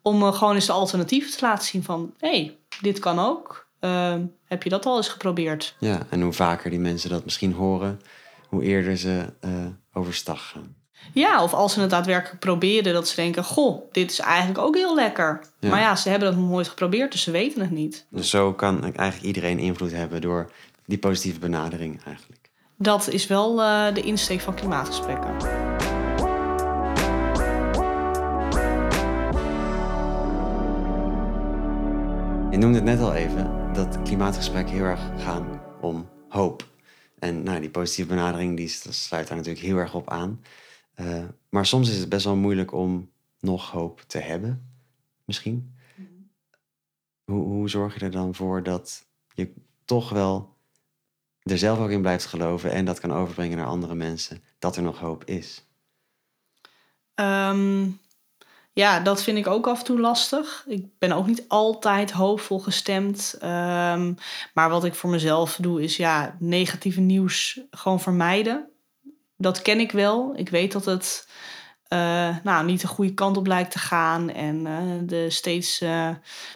Om 0.02 0.24
eh, 0.24 0.34
gewoon 0.34 0.56
eens 0.56 0.66
de 0.66 0.72
alternatieven 0.72 1.32
te 1.32 1.46
laten 1.46 1.66
zien 1.66 1.84
van... 1.84 2.14
hé, 2.20 2.30
hey, 2.30 2.58
dit 2.84 3.00
kan 3.00 3.20
ook. 3.20 3.68
Ehm, 3.80 4.26
heb 4.46 4.64
je 4.64 4.70
dat 4.70 4.86
al 4.86 4.98
eens 4.98 5.08
geprobeerd? 5.08 5.76
ja, 5.80 6.00
en 6.10 6.22
hoe 6.22 6.34
vaker 6.34 6.70
die 6.70 6.80
mensen 6.80 7.10
dat 7.10 7.24
misschien 7.24 7.54
horen, 7.54 8.02
hoe 8.50 8.64
eerder 8.64 8.98
ze 8.98 9.26
eh 9.40 9.52
overstag 9.94 10.50
gaan. 10.50 10.76
Ja, 11.14 11.44
of 11.44 11.54
als 11.54 11.74
ze 11.74 11.80
het 11.80 11.90
daadwerkelijk 11.90 12.40
proberen, 12.40 12.94
dat 12.94 13.08
ze 13.08 13.16
denken: 13.16 13.44
Goh, 13.44 13.92
dit 13.92 14.12
is 14.12 14.20
eigenlijk 14.20 14.60
ook 14.60 14.76
heel 14.76 14.96
lekker. 14.96 15.42
Ja. 15.60 15.70
Maar 15.70 15.80
ja, 15.80 15.96
ze 15.96 16.10
hebben 16.10 16.30
dat 16.30 16.40
nog 16.40 16.50
nooit 16.50 16.68
geprobeerd, 16.68 17.12
dus 17.12 17.22
ze 17.22 17.32
weten 17.32 17.62
het 17.62 17.72
niet. 17.72 18.06
Dus 18.10 18.30
zo 18.30 18.54
kan 18.54 18.84
eigenlijk 18.84 19.22
iedereen 19.22 19.60
invloed 19.60 19.92
hebben 19.92 20.22
door 20.22 20.52
die 20.86 20.98
positieve 20.98 21.40
benadering 21.40 22.04
eigenlijk. 22.06 22.50
Dat 22.78 23.08
is 23.08 23.28
wel 23.28 23.62
eh, 23.62 23.94
de 23.94 24.02
insteek 24.02 24.40
van 24.40 24.56
klimaatgesprekken. 24.56 25.73
Je 32.54 32.60
noemde 32.60 32.78
het 32.78 32.88
net 32.88 33.00
al 33.00 33.14
even, 33.14 33.74
dat 33.74 34.02
klimaatgesprekken 34.02 34.74
heel 34.74 34.84
erg 34.84 35.24
gaan 35.24 35.62
om 35.82 36.10
hoop. 36.30 36.68
En 37.20 37.44
nou, 37.44 37.60
die 37.60 37.70
positieve 37.70 38.10
benadering 38.10 38.58
die 38.58 38.68
sluit 38.68 39.28
daar 39.28 39.38
natuurlijk 39.38 39.66
heel 39.66 39.78
erg 39.78 39.96
op 39.96 40.10
aan. 40.10 40.44
Eh, 40.94 41.24
maar 41.50 41.66
soms 41.66 41.90
is 41.90 41.98
het 41.98 42.10
best 42.10 42.26
wel 42.26 42.36
moeilijk 42.36 42.72
om 42.72 43.12
nog 43.40 43.72
hoop 43.72 44.02
te 44.08 44.18
hebben, 44.18 44.76
misschien. 45.26 45.76
Hoe, 47.24 47.44
hoe 47.44 47.70
zorg 47.70 47.94
je 47.94 48.06
er 48.06 48.12
dan 48.12 48.36
voor 48.36 48.64
dat 48.64 49.06
je 49.34 49.54
toch 49.86 50.10
wel 50.10 50.58
er 51.42 51.58
zelf 51.58 51.80
ook 51.80 51.90
in 51.90 52.02
blijft 52.02 52.26
geloven 52.26 52.72
en 52.72 52.86
dat 52.86 53.00
kan 53.00 53.14
overbrengen 53.14 53.58
naar 53.58 53.68
andere 53.68 53.96
mensen, 53.96 54.44
dat 54.60 54.76
er 54.76 54.84
nog 54.84 55.00
hoop 55.00 55.24
is? 55.24 55.66
Ehm, 57.14 57.90
Ja, 58.74 59.00
dat 59.00 59.24
vind 59.24 59.38
ik 59.38 59.48
ook 59.48 59.68
af 59.68 59.80
en 59.80 59.86
toe 59.86 60.00
lastig. 60.00 60.64
Ik 60.68 60.86
ben 61.00 61.12
ook 61.12 61.28
niet 61.28 61.46
altijd 61.48 62.12
hoopvol 62.12 62.60
gestemd. 62.60 63.36
Ehm, 63.40 64.14
maar 64.54 64.70
wat 64.70 64.84
ik 64.84 64.96
voor 64.96 65.10
mezelf 65.10 65.58
doe, 65.62 65.84
is 65.84 65.98
ja, 65.98 66.36
negatieve 66.40 67.02
nieuws 67.02 67.60
gewoon 67.72 68.00
vermijden. 68.00 68.70
Dat 69.38 69.62
ken 69.62 69.80
ik 69.80 69.92
wel. 69.92 70.34
Ik 70.36 70.50
weet 70.50 70.72
dat 70.72 70.86
het 70.86 71.28
uh, 71.90 72.38
nou, 72.44 72.66
niet 72.66 72.82
de 72.82 72.88
goede 72.88 73.14
kant 73.14 73.38
op 73.38 73.48
lijkt 73.48 73.72
te 73.72 73.80
gaan. 73.80 74.30
En 74.30 74.66
uh, 74.66 74.80
de 75.02 75.30
steeds 75.30 75.82
uh, 75.82 76.10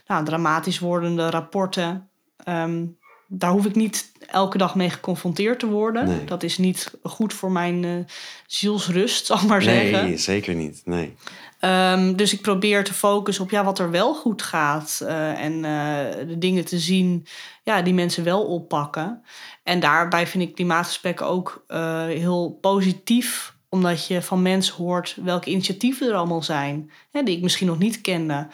nou, 0.07 0.25
dramatisch 0.25 0.79
wordende 0.79 1.29
rapporten. 1.29 2.09
Um, 2.47 2.97
daar 3.27 3.51
hoef 3.51 3.65
ik 3.65 3.75
niet 3.75 4.11
elke 4.27 4.57
dag 4.57 4.75
mee 4.75 4.89
geconfronteerd 4.89 5.59
te 5.59 5.67
worden. 5.67 6.07
Nee. 6.07 6.23
Dat 6.23 6.43
is 6.43 6.57
niet 6.57 6.91
goed 7.03 7.33
voor 7.33 7.51
mijn 7.51 8.07
zielsrust, 8.47 9.25
zal 9.25 9.37
ik 9.37 9.43
maar 9.43 9.65
nee, 9.65 9.89
zeggen. 9.89 10.07
Nee, 10.07 10.17
zeker 10.17 10.55
niet. 10.55 10.81
Nee. 10.85 11.15
Um, 11.61 12.15
dus 12.15 12.33
ik 12.33 12.41
probeer 12.41 12.83
te 12.83 12.93
focussen 12.93 13.43
op 13.43 13.49
ja, 13.49 13.63
wat 13.63 13.79
er 13.79 13.91
wel 13.91 14.13
goed 14.13 14.41
gaat. 14.41 15.01
en 15.35 15.61
de 16.27 16.37
dingen 16.37 16.65
te 16.65 16.79
zien 16.79 17.25
ja, 17.63 17.81
die 17.81 17.93
mensen 17.93 18.23
wel 18.23 18.45
oppakken. 18.45 19.23
En 19.63 19.79
daarbij 19.79 20.27
vind 20.27 20.43
ik 20.43 20.55
klimaatgesprekken 20.55 21.25
ook 21.25 21.63
heel 22.07 22.57
positief 22.61 23.55
omdat 23.69 24.07
je 24.07 24.21
van 24.21 24.41
mensen 24.41 24.75
hoort 24.75 25.17
welke 25.23 25.49
initiatieven 25.49 26.07
er 26.07 26.15
allemaal 26.15 26.43
zijn, 26.43 26.91
hè, 27.11 27.23
die 27.23 27.35
ik 27.35 27.41
misschien 27.41 27.67
nog 27.67 27.77
niet 27.77 28.01
kende. 28.01 28.47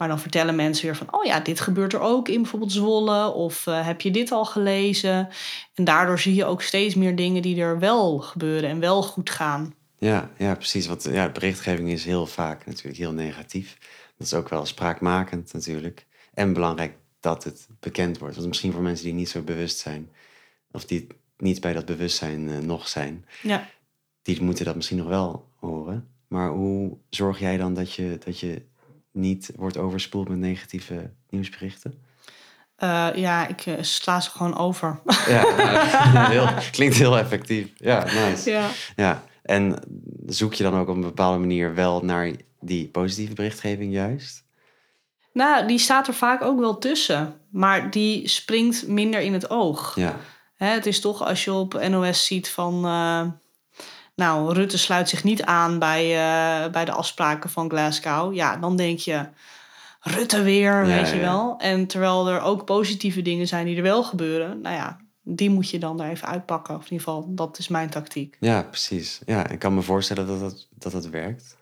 Maar 0.00 0.08
dan 0.08 0.20
vertellen 0.20 0.56
mensen 0.56 0.84
weer 0.84 0.96
van, 0.96 1.06
oh 1.10 1.24
ja, 1.24 1.40
dit 1.40 1.60
gebeurt 1.60 1.92
er 1.92 2.00
ook 2.00 2.28
in 2.28 2.42
bijvoorbeeld 2.42 2.72
Zwolle. 2.72 3.32
Of 3.32 3.66
uh, 3.66 3.86
heb 3.86 4.00
je 4.00 4.10
dit 4.10 4.32
al 4.32 4.44
gelezen? 4.44 5.28
En 5.74 5.84
daardoor 5.84 6.18
zie 6.18 6.34
je 6.34 6.44
ook 6.44 6.62
steeds 6.62 6.94
meer 6.94 7.16
dingen 7.16 7.42
die 7.42 7.60
er 7.60 7.78
wel 7.78 8.18
gebeuren 8.18 8.70
en 8.70 8.80
wel 8.80 9.02
goed 9.02 9.30
gaan. 9.30 9.74
Ja, 9.98 10.30
ja 10.38 10.54
precies. 10.54 10.86
Want 10.86 11.04
ja, 11.04 11.28
berichtgeving 11.28 11.90
is 11.90 12.04
heel 12.04 12.26
vaak 12.26 12.66
natuurlijk 12.66 12.96
heel 12.96 13.12
negatief. 13.12 13.76
Dat 14.16 14.26
is 14.26 14.34
ook 14.34 14.48
wel 14.48 14.66
spraakmakend 14.66 15.52
natuurlijk. 15.52 16.06
En 16.34 16.52
belangrijk 16.52 16.96
dat 17.20 17.44
het 17.44 17.68
bekend 17.80 18.18
wordt. 18.18 18.34
Want 18.36 18.48
misschien 18.48 18.72
voor 18.72 18.82
mensen 18.82 19.04
die 19.04 19.14
niet 19.14 19.28
zo 19.28 19.42
bewust 19.42 19.78
zijn, 19.78 20.10
of 20.70 20.84
die 20.84 21.06
niet 21.36 21.60
bij 21.60 21.72
dat 21.72 21.84
bewustzijn 21.84 22.48
uh, 22.48 22.58
nog 22.58 22.88
zijn, 22.88 23.24
ja 23.42 23.68
die 24.22 24.42
moeten 24.42 24.64
dat 24.64 24.74
misschien 24.74 24.98
nog 24.98 25.08
wel 25.08 25.48
horen. 25.54 26.08
Maar 26.28 26.50
hoe 26.50 26.96
zorg 27.08 27.38
jij 27.38 27.56
dan 27.56 27.74
dat 27.74 27.92
je, 27.92 28.18
dat 28.24 28.38
je 28.38 28.62
niet 29.12 29.52
wordt 29.56 29.76
overspoeld 29.76 30.28
met 30.28 30.38
negatieve 30.38 31.10
nieuwsberichten? 31.28 31.94
Uh, 32.78 33.08
ja, 33.14 33.46
ik 33.46 33.66
uh, 33.66 33.74
sla 33.80 34.20
ze 34.20 34.30
gewoon 34.30 34.58
over. 34.58 35.00
Ja, 35.28 36.28
heel, 36.28 36.48
klinkt 36.70 36.96
heel 36.96 37.18
effectief. 37.18 37.68
Ja, 37.76 38.04
nice. 38.04 38.50
Ja. 38.50 38.68
ja. 38.96 39.24
En 39.42 39.78
zoek 40.26 40.54
je 40.54 40.62
dan 40.62 40.74
ook 40.74 40.88
op 40.88 40.94
een 40.94 41.00
bepaalde 41.00 41.38
manier 41.38 41.74
wel 41.74 42.04
naar 42.04 42.32
die 42.60 42.88
positieve 42.88 43.34
berichtgeving 43.34 43.92
juist? 43.92 44.44
Nou, 45.32 45.66
die 45.66 45.78
staat 45.78 46.08
er 46.08 46.14
vaak 46.14 46.42
ook 46.42 46.58
wel 46.58 46.78
tussen. 46.78 47.40
Maar 47.50 47.90
die 47.90 48.28
springt 48.28 48.88
minder 48.88 49.20
in 49.20 49.32
het 49.32 49.50
oog. 49.50 49.96
Ja. 49.96 50.16
Hè, 50.56 50.66
het 50.66 50.86
is 50.86 51.00
toch 51.00 51.24
als 51.24 51.44
je 51.44 51.52
op 51.52 51.88
NOS 51.88 52.26
ziet 52.26 52.48
van... 52.48 52.86
Uh, 52.86 53.26
nou, 54.20 54.52
Rutte 54.52 54.78
sluit 54.78 55.08
zich 55.08 55.24
niet 55.24 55.42
aan 55.42 55.78
bij, 55.78 56.04
uh, 56.04 56.70
bij 56.72 56.84
de 56.84 56.92
afspraken 56.92 57.50
van 57.50 57.70
Glasgow. 57.70 58.34
Ja, 58.34 58.56
dan 58.56 58.76
denk 58.76 58.98
je, 58.98 59.26
Rutte 60.00 60.42
weer, 60.42 60.86
Ja, 60.86 60.96
weet 60.96 61.10
je 61.10 61.18
wel. 61.18 61.54
En 61.58 61.86
terwijl 61.86 62.28
er 62.28 62.40
ook 62.40 62.64
positieve 62.64 63.22
dingen 63.22 63.46
zijn 63.48 63.66
die 63.66 63.76
er 63.76 63.82
wel 63.82 64.02
gebeuren. 64.02 64.60
Nou 64.60 64.74
ja, 64.74 65.00
die 65.22 65.50
moet 65.50 65.70
je 65.70 65.78
dan 65.78 65.96
daar 65.96 66.10
even 66.10 66.28
uitpakken. 66.28 66.74
Of 66.74 66.84
in 66.84 66.92
ieder 66.92 67.06
geval, 67.06 67.34
dat 67.34 67.58
is 67.58 67.68
mijn 67.68 67.90
tactiek. 67.90 68.36
Ja, 68.40 68.62
precies. 68.62 69.20
Ja, 69.26 69.48
ik 69.48 69.58
kan 69.58 69.74
me 69.74 69.82
voorstellen 69.82 70.26
dat 70.26 70.40
dat, 70.40 70.66
dat, 70.70 70.92
dat 70.92 71.06
werkt. 71.06 71.56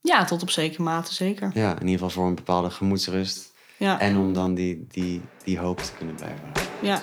Ja, 0.00 0.24
tot 0.24 0.42
op 0.42 0.50
zekere 0.50 0.82
mate 0.82 1.14
zeker. 1.14 1.50
Ja, 1.54 1.70
in 1.70 1.80
ieder 1.80 1.92
geval 1.92 2.10
voor 2.10 2.26
een 2.26 2.34
bepaalde 2.34 2.70
gemoedsrust. 2.70 3.52
Ja, 3.76 4.00
En 4.00 4.16
om 4.16 4.32
dan 4.32 4.54
die, 4.54 4.86
die, 4.88 5.20
die 5.44 5.58
hoop 5.58 5.78
te 5.80 5.92
kunnen 5.98 6.14
blijven 6.14 6.40
houden. 6.42 6.62
ja. 6.80 7.00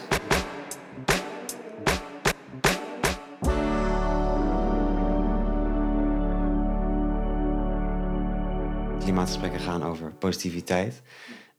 Klimaatgesprekken 9.10 9.60
gaan 9.60 9.84
over 9.84 10.12
positiviteit 10.12 11.02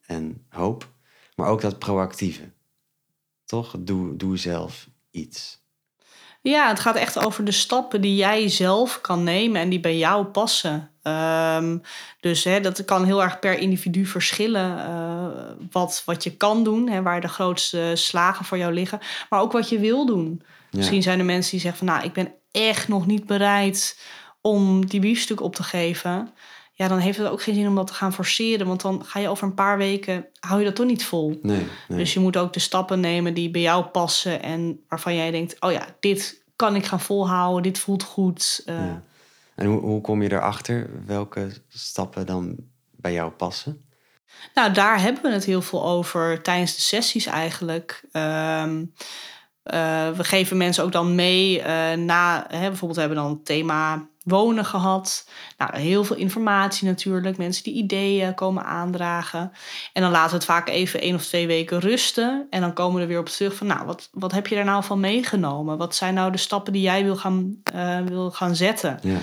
en 0.06 0.46
hoop. 0.48 0.88
Maar 1.34 1.48
ook 1.48 1.60
dat 1.60 1.78
proactieve. 1.78 2.52
Toch? 3.44 3.74
Doe, 3.78 4.16
doe 4.16 4.36
zelf 4.36 4.88
iets. 5.10 5.60
Ja, 6.42 6.68
het 6.68 6.80
gaat 6.80 6.96
echt 6.96 7.18
over 7.18 7.44
de 7.44 7.52
stappen 7.52 8.00
die 8.00 8.16
jij 8.16 8.48
zelf 8.48 9.00
kan 9.00 9.22
nemen 9.22 9.60
en 9.60 9.68
die 9.68 9.80
bij 9.80 9.98
jou 9.98 10.24
passen. 10.24 10.90
Ehm, 11.02 11.78
dus 12.20 12.44
hè, 12.44 12.60
dat 12.60 12.84
kan 12.84 13.04
heel 13.04 13.22
erg 13.22 13.38
per 13.38 13.58
individu 13.58 14.06
verschillen 14.06 14.78
eh, 14.78 15.66
wat, 15.70 16.02
wat 16.04 16.24
je 16.24 16.36
kan 16.36 16.64
doen, 16.64 16.88
hè, 16.88 17.02
waar 17.02 17.20
de 17.20 17.28
grootste 17.28 17.92
slagen 17.94 18.44
voor 18.44 18.58
jou 18.58 18.72
liggen, 18.72 19.00
maar 19.28 19.40
ook 19.40 19.52
wat 19.52 19.68
je 19.68 19.78
wil 19.78 20.06
doen. 20.06 20.42
Ja. 20.42 20.78
Misschien 20.78 21.02
zijn 21.02 21.18
er 21.18 21.24
mensen 21.24 21.50
die 21.50 21.60
zeggen 21.60 21.86
van 21.86 21.94
nou, 21.94 22.06
ik 22.06 22.12
ben 22.12 22.34
echt 22.50 22.88
nog 22.88 23.06
niet 23.06 23.26
bereid 23.26 24.00
om 24.40 24.86
die 24.86 25.00
biefstuk 25.00 25.40
op 25.40 25.54
te 25.54 25.62
geven. 25.62 26.32
Ja, 26.80 26.88
dan 26.88 26.98
heeft 26.98 27.18
het 27.18 27.28
ook 27.28 27.42
geen 27.42 27.54
zin 27.54 27.66
om 27.66 27.74
dat 27.74 27.86
te 27.86 27.92
gaan 27.92 28.12
forceren, 28.12 28.66
want 28.66 28.80
dan 28.80 29.04
ga 29.04 29.18
je 29.18 29.28
over 29.28 29.46
een 29.46 29.54
paar 29.54 29.78
weken, 29.78 30.26
hou 30.38 30.58
je 30.58 30.64
dat 30.64 30.74
toch 30.74 30.86
niet 30.86 31.04
vol. 31.04 31.38
Nee, 31.42 31.66
nee. 31.88 31.98
Dus 31.98 32.12
je 32.14 32.20
moet 32.20 32.36
ook 32.36 32.52
de 32.52 32.60
stappen 32.60 33.00
nemen 33.00 33.34
die 33.34 33.50
bij 33.50 33.60
jou 33.60 33.84
passen 33.84 34.42
en 34.42 34.80
waarvan 34.88 35.14
jij 35.14 35.30
denkt: 35.30 35.56
oh 35.60 35.72
ja, 35.72 35.86
dit 36.00 36.42
kan 36.56 36.76
ik 36.76 36.84
gaan 36.84 37.00
volhouden, 37.00 37.62
dit 37.62 37.78
voelt 37.78 38.02
goed. 38.02 38.62
Eh, 38.66 38.74
Ja. 38.76 39.02
En 39.54 39.66
hoe, 39.66 39.80
hoe 39.80 40.00
kom 40.00 40.22
je 40.22 40.32
erachter 40.32 40.90
welke 41.06 41.50
stappen 41.68 42.26
dan 42.26 42.56
bij 42.96 43.12
jou 43.12 43.30
passen? 43.30 43.84
Nou, 44.54 44.72
daar 44.72 45.00
hebben 45.00 45.22
we 45.22 45.28
het 45.30 45.44
heel 45.44 45.62
veel 45.62 45.84
over 45.84 46.42
tijdens 46.42 46.74
de 46.74 46.80
sessies 46.80 47.26
eigenlijk. 47.26 48.02
Ehm, 48.12 48.84
eh, 49.62 50.10
we 50.10 50.24
geven 50.24 50.56
mensen 50.56 50.84
ook 50.84 50.92
dan 50.92 51.14
mee 51.14 51.62
eh, 51.62 51.96
na, 51.98 52.44
hè, 52.48 52.58
bijvoorbeeld 52.68 52.94
we 52.94 53.00
hebben 53.00 53.18
dan 53.18 53.30
het 53.30 53.44
thema 53.44 54.08
wonen 54.24 54.64
gehad. 54.64 55.28
Nou, 55.58 55.78
heel 55.78 56.04
veel 56.04 56.16
informatie 56.16 56.86
natuurlijk. 56.88 57.36
Mensen 57.36 57.62
die 57.64 57.74
ideeën 57.74 58.34
komen 58.34 58.64
aandragen. 58.64 59.52
En 59.92 60.02
dan 60.02 60.10
laten 60.10 60.30
we 60.30 60.36
het 60.36 60.44
vaak 60.44 60.68
even 60.68 61.00
één 61.00 61.14
of 61.14 61.24
twee 61.24 61.46
weken 61.46 61.78
rusten. 61.78 62.46
En 62.50 62.60
dan 62.60 62.72
komen 62.72 62.94
we 62.96 63.02
er 63.02 63.08
weer 63.08 63.18
op 63.18 63.28
terug 63.28 63.54
van, 63.54 63.66
nou, 63.66 63.86
wat, 63.86 64.08
wat 64.12 64.32
heb 64.32 64.46
je 64.46 64.54
daar 64.54 64.64
nou 64.64 64.84
van 64.84 65.00
meegenomen? 65.00 65.78
Wat 65.78 65.94
zijn 65.94 66.14
nou 66.14 66.32
de 66.32 66.38
stappen 66.38 66.72
die 66.72 66.82
jij 66.82 67.04
wil 67.04 67.16
gaan, 67.16 67.56
eh, 67.72 68.00
wil 68.00 68.30
gaan 68.30 68.56
zetten? 68.56 68.98
Ja, 69.02 69.18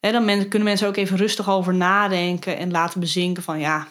Hè, 0.00 0.12
dan 0.12 0.24
men- 0.24 0.48
kunnen 0.48 0.68
mensen 0.68 0.88
ook 0.88 0.96
even 0.96 1.16
rustig 1.16 1.50
over 1.50 1.74
nadenken 1.74 2.58
en 2.58 2.70
laten 2.70 3.00
bezinken 3.00 3.42
van 3.42 3.58
ja, 3.58 3.86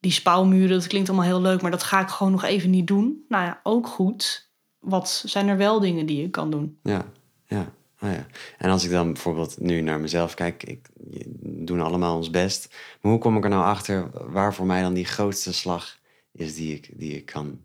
die 0.00 0.12
spouwmuren, 0.12 0.78
dat 0.78 0.86
klinkt 0.86 1.08
allemaal 1.08 1.26
heel 1.26 1.40
leuk, 1.40 1.62
maar 1.62 1.70
dat 1.70 1.82
ga 1.82 2.00
ik 2.00 2.08
gewoon 2.08 2.32
nog 2.32 2.44
even 2.44 2.70
niet 2.70 2.86
doen. 2.86 3.24
Nou 3.28 3.44
ja, 3.44 3.60
ook 3.62 3.86
goed. 3.86 4.47
Wat 4.78 5.22
zijn 5.26 5.48
er 5.48 5.56
wel 5.56 5.80
dingen 5.80 6.06
die 6.06 6.20
je 6.20 6.30
kan 6.30 6.50
doen? 6.50 6.78
ja, 6.82 7.04
ja. 7.46 7.76
Oh 8.00 8.10
ja. 8.10 8.26
En 8.58 8.70
als 8.70 8.84
ik 8.84 8.90
dan 8.90 9.12
bijvoorbeeld 9.12 9.60
nu 9.60 9.80
naar 9.80 10.00
mezelf 10.00 10.34
kijk, 10.34 10.62
ik, 10.62 10.88
we 10.94 11.64
doen 11.64 11.80
allemaal 11.80 12.16
ons 12.16 12.30
best. 12.30 12.68
Maar 13.00 13.12
hoe 13.12 13.20
kom 13.20 13.36
ik 13.36 13.44
er 13.44 13.50
nou 13.50 13.64
achter 13.64 14.10
waar 14.32 14.54
voor 14.54 14.66
mij 14.66 14.82
dan 14.82 14.94
die 14.94 15.04
grootste 15.04 15.52
slag 15.52 15.98
is 16.32 16.54
die 16.54 16.74
ik, 16.74 16.90
die 16.92 17.16
ik 17.16 17.26
kan, 17.26 17.60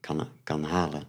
kan, 0.00 0.28
kan 0.44 0.64
halen? 0.64 1.02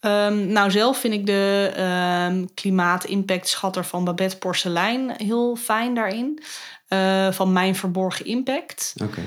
Ehm, 0.00 0.46
nou, 0.46 0.70
zelf 0.70 0.98
vind 0.98 1.14
ik 1.14 1.26
de 1.26 1.72
ehm 1.74 2.44
klimaat-impact-schatter 2.54 3.84
van 3.84 4.04
Babette 4.04 4.38
Porcelein 4.38 5.10
heel 5.10 5.56
fijn 5.56 5.94
daarin. 5.94 6.42
Eh, 6.86 7.32
van 7.32 7.52
Mijn 7.52 7.76
Verborgen 7.76 8.26
Impact. 8.26 8.94
Oké. 9.02 9.20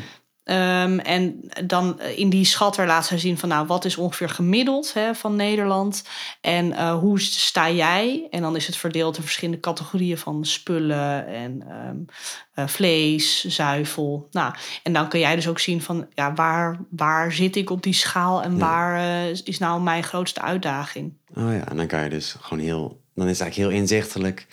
Ehm, 0.43 0.99
en 0.99 1.49
dan 1.65 1.99
eh, 1.99 2.17
in 2.17 2.29
die 2.29 2.45
schatter 2.45 2.87
laat 2.87 3.05
zij 3.05 3.17
zien 3.17 3.37
van 3.37 3.49
nou, 3.49 3.67
wat 3.67 3.85
is 3.85 3.97
ongeveer 3.97 4.29
gemiddeld 4.29 4.93
hè, 4.93 5.15
van 5.15 5.35
Nederland 5.35 6.03
en 6.41 6.73
eh, 6.73 6.99
hoe 6.99 7.19
sta 7.21 7.71
jij? 7.71 8.27
En 8.29 8.41
dan 8.41 8.55
is 8.55 8.65
het 8.65 8.77
verdeeld 8.77 9.17
in 9.17 9.23
verschillende 9.23 9.59
categorieën 9.59 10.17
van 10.17 10.45
spullen 10.45 11.27
en 11.27 11.63
ehm, 11.69 11.97
eh, 12.53 12.67
vlees, 12.67 13.45
zuivel. 13.45 14.27
Nou, 14.31 14.53
en 14.83 14.93
dan 14.93 15.07
kun 15.07 15.19
jij 15.19 15.35
dus 15.35 15.47
ook 15.47 15.59
zien 15.59 15.81
van 15.81 16.07
ja, 16.13 16.33
waar, 16.33 16.79
waar 16.89 17.31
zit 17.31 17.55
ik 17.55 17.69
op 17.69 17.83
die 17.83 17.93
schaal 17.93 18.43
en 18.43 18.51
Ja. 18.51 18.57
waar 18.57 19.29
is 19.43 19.57
nou 19.59 19.81
mijn 19.81 20.03
grootste 20.03 20.41
uitdaging? 20.41 21.13
Oh 21.33 21.53
ja, 21.53 21.69
en 21.69 21.77
dan 21.77 21.87
kan 21.87 22.03
je 22.03 22.09
dus 22.09 22.35
gewoon 22.39 22.63
heel... 22.63 23.01
Dan 23.15 23.27
is 23.27 23.31
het 23.31 23.41
eigenlijk 23.41 23.71
heel 23.71 23.81
inzichtelijk 23.81 24.47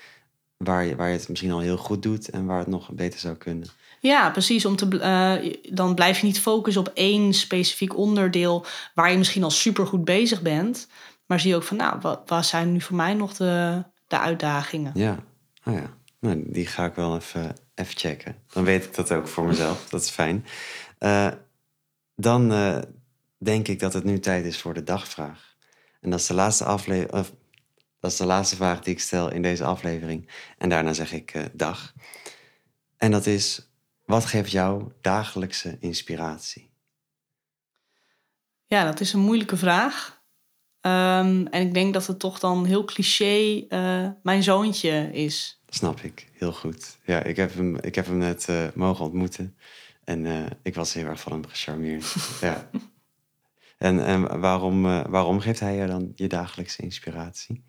waar 0.56 0.84
je, 0.84 0.96
waar 0.96 1.08
je 1.08 1.16
het 1.16 1.28
misschien 1.28 1.52
al 1.52 1.60
heel 1.60 1.76
goed 1.76 2.02
doet... 2.02 2.30
en 2.30 2.46
waar 2.46 2.58
het 2.58 2.68
nog 2.68 2.90
beter 2.90 3.20
zou 3.20 3.36
kunnen. 3.36 3.68
Ja, 4.00 4.30
precies. 4.30 4.64
Om 4.64 4.76
te, 4.76 4.98
eh, 4.98 5.52
dan 5.74 5.94
blijf 5.94 6.18
je 6.18 6.26
niet 6.26 6.40
focussen 6.40 6.82
op 6.82 6.90
één 6.94 7.34
specifiek 7.34 7.96
onderdeel 7.96 8.66
waar 8.94 9.10
je 9.10 9.18
misschien 9.18 9.42
al 9.42 9.50
supergoed 9.50 10.04
bezig 10.04 10.42
bent. 10.42 10.88
Maar 11.26 11.40
zie 11.40 11.50
je 11.50 11.56
ook 11.56 11.62
van, 11.62 11.76
nou, 11.76 12.00
wat, 12.00 12.22
wat 12.26 12.46
zijn 12.46 12.72
nu 12.72 12.80
voor 12.80 12.96
mij 12.96 13.14
nog 13.14 13.34
de, 13.34 13.84
de 14.06 14.18
uitdagingen? 14.18 14.92
Ja, 14.94 15.24
oh 15.64 15.74
ja. 15.74 15.98
Nou, 16.20 16.42
die 16.46 16.66
ga 16.66 16.84
ik 16.84 16.94
wel 16.94 17.16
even, 17.16 17.56
even 17.74 17.96
checken. 17.96 18.36
Dan 18.52 18.64
weet 18.64 18.84
ik 18.84 18.94
dat 18.94 19.12
ook 19.12 19.28
voor 19.28 19.44
mezelf. 19.44 19.88
Dat 19.88 20.02
is 20.02 20.10
fijn. 20.10 20.46
Eh, 20.98 21.28
dan 22.16 22.52
eh, 22.52 22.78
denk 23.38 23.68
ik 23.68 23.78
dat 23.78 23.92
het 23.92 24.04
nu 24.04 24.18
tijd 24.18 24.44
is 24.44 24.60
voor 24.60 24.74
de 24.74 24.82
dagvraag. 24.82 25.54
En 26.00 26.10
dat 26.10 26.20
is 26.20 26.26
de 26.26 26.34
laatste 26.34 26.64
aflevering. 26.64 27.26
Dat 28.00 28.10
is 28.10 28.16
de 28.16 28.26
laatste 28.26 28.56
vraag 28.56 28.80
die 28.80 28.94
ik 28.94 29.00
stel 29.00 29.32
in 29.32 29.42
deze 29.42 29.64
aflevering. 29.64 30.30
En 30.58 30.68
daarna 30.68 30.92
zeg 30.92 31.12
ik 31.12 31.50
dag. 31.52 31.92
En 32.96 33.10
dat 33.10 33.26
is: 33.26 33.69
Wat 34.10 34.24
geeft 34.24 34.50
jou 34.50 34.92
dagelijkse 35.00 35.76
inspiratie? 35.80 36.70
Ja, 38.66 38.84
dat 38.84 39.00
is 39.00 39.12
een 39.12 39.20
moeilijke 39.20 39.56
vraag. 39.56 40.22
Ehm, 40.80 41.46
en 41.46 41.66
ik 41.66 41.74
denk 41.74 41.92
dat 41.92 42.06
het 42.06 42.18
toch 42.18 42.38
dan 42.38 42.64
heel 42.64 42.84
cliché 42.84 43.64
uh, 43.68 44.08
mijn 44.22 44.42
zoontje 44.42 45.10
is. 45.12 45.62
snap 45.68 46.00
ik, 46.00 46.28
heel 46.32 46.52
goed. 46.52 46.98
Ja, 47.04 47.22
ik 47.22 47.36
heb 47.36 47.54
hem, 47.54 47.76
ik 47.76 47.94
heb 47.94 48.06
hem 48.06 48.18
net 48.18 48.46
uh, 48.50 48.68
mogen 48.74 49.04
ontmoeten. 49.04 49.56
En 50.04 50.24
uh, 50.24 50.46
ik 50.62 50.74
was 50.74 50.92
heel 50.92 51.06
erg 51.06 51.20
van 51.20 51.32
hem 51.32 51.46
gecharmeerd. 51.46 52.14
ja. 52.40 52.70
En, 53.78 54.04
en 54.04 54.40
waarom, 54.40 54.82
waarom 55.10 55.40
geeft 55.40 55.60
hij 55.60 55.76
je 55.76 55.86
dan 55.86 56.12
je 56.14 56.26
dagelijkse 56.28 56.82
inspiratie? 56.82 57.64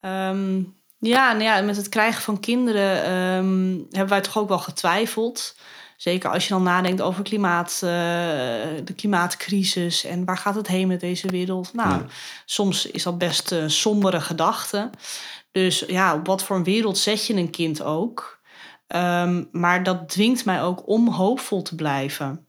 Um, 0.00 0.74
ja, 1.06 1.32
nou 1.32 1.44
ja, 1.44 1.60
met 1.60 1.76
het 1.76 1.88
krijgen 1.88 2.22
van 2.22 2.40
kinderen 2.40 3.12
um, 3.12 3.86
hebben 3.90 4.08
wij 4.08 4.20
toch 4.20 4.38
ook 4.38 4.48
wel 4.48 4.58
getwijfeld. 4.58 5.56
Zeker 5.96 6.30
als 6.30 6.46
je 6.46 6.54
dan 6.54 6.62
nadenkt 6.62 7.00
over 7.00 7.22
klimaat, 7.22 7.80
uh, 7.84 7.90
de 8.84 8.92
klimaatcrisis 8.96 10.04
en 10.04 10.24
waar 10.24 10.38
gaat 10.38 10.54
het 10.54 10.66
heen 10.66 10.88
met 10.88 11.00
deze 11.00 11.28
wereld. 11.28 11.74
Nou, 11.74 12.02
soms 12.44 12.86
is 12.86 13.02
dat 13.02 13.18
best 13.18 13.52
uh, 13.52 13.64
sombere 13.66 14.20
gedachte. 14.20 14.90
Dus 15.52 15.84
ja, 15.86 16.14
op 16.14 16.26
wat 16.26 16.42
voor 16.42 16.56
een 16.56 16.64
wereld 16.64 16.98
zet 16.98 17.26
je 17.26 17.34
een 17.34 17.50
kind 17.50 17.82
ook? 17.82 18.40
Um, 18.88 19.48
maar 19.52 19.82
dat 19.82 20.08
dwingt 20.08 20.44
mij 20.44 20.62
ook 20.62 20.88
om 20.88 21.08
hoopvol 21.08 21.62
te 21.62 21.74
blijven. 21.74 22.46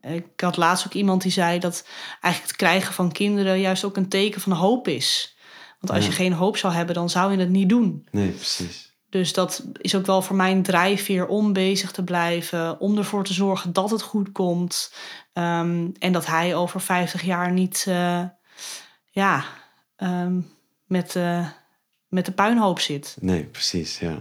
Ik 0.00 0.40
had 0.40 0.56
laatst 0.56 0.86
ook 0.86 0.92
iemand 0.92 1.22
die 1.22 1.32
zei 1.32 1.58
dat 1.58 1.86
eigenlijk 2.20 2.52
het 2.52 2.56
krijgen 2.56 2.94
van 2.94 3.12
kinderen 3.12 3.60
juist 3.60 3.84
ook 3.84 3.96
een 3.96 4.08
teken 4.08 4.40
van 4.40 4.52
hoop 4.52 4.88
is. 4.88 5.36
Want 5.80 5.92
als 5.92 6.06
je 6.06 6.12
geen 6.12 6.32
hoop 6.32 6.56
zou 6.56 6.72
hebben, 6.72 6.94
dan 6.94 7.10
zou 7.10 7.32
je 7.32 7.38
het 7.38 7.48
niet 7.48 7.68
doen. 7.68 8.06
Nee, 8.10 8.30
precies. 8.30 8.90
Dus 9.10 9.32
dat 9.32 9.64
is 9.76 9.94
ook 9.94 10.06
wel 10.06 10.22
voor 10.22 10.36
mij 10.36 10.50
een 10.50 10.62
drijfveer 10.62 11.26
om 11.26 11.52
bezig 11.52 11.90
te 11.90 12.04
blijven. 12.04 12.80
Om 12.80 12.98
ervoor 12.98 13.24
te 13.24 13.32
zorgen 13.32 13.72
dat 13.72 13.90
het 13.90 14.02
goed 14.02 14.32
komt. 14.32 14.92
Um, 15.32 15.92
en 15.98 16.12
dat 16.12 16.26
hij 16.26 16.54
over 16.54 16.80
50 16.80 17.22
jaar 17.22 17.52
niet 17.52 17.84
uh, 17.88 18.22
ja, 19.10 19.44
um, 19.96 20.50
met, 20.86 21.14
uh, 21.14 21.48
met 22.08 22.26
de 22.26 22.32
puinhoop 22.32 22.80
zit. 22.80 23.16
Nee, 23.20 23.44
precies. 23.44 23.98
Ja. 23.98 24.18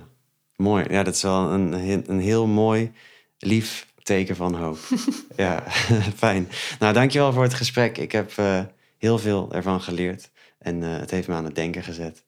Mooi. 0.55 0.85
Ja, 0.89 1.03
dat 1.03 1.15
is 1.15 1.21
wel 1.21 1.51
een, 1.51 1.73
een 2.09 2.19
heel 2.19 2.47
mooi, 2.47 2.91
lief 3.37 3.87
teken 4.03 4.35
van 4.35 4.55
hoop. 4.55 4.77
ja, 5.35 5.63
fijn. 6.15 6.49
Nou, 6.79 6.93
dankjewel 6.93 7.33
voor 7.33 7.43
het 7.43 7.53
gesprek. 7.53 7.97
Ik 7.97 8.11
heb 8.11 8.31
uh, 8.39 8.61
heel 8.97 9.17
veel 9.17 9.53
ervan 9.53 9.81
geleerd. 9.81 10.29
En 10.59 10.81
uh, 10.81 10.97
het 10.97 11.11
heeft 11.11 11.27
me 11.27 11.33
aan 11.33 11.45
het 11.45 11.55
denken 11.55 11.83
gezet. 11.83 12.23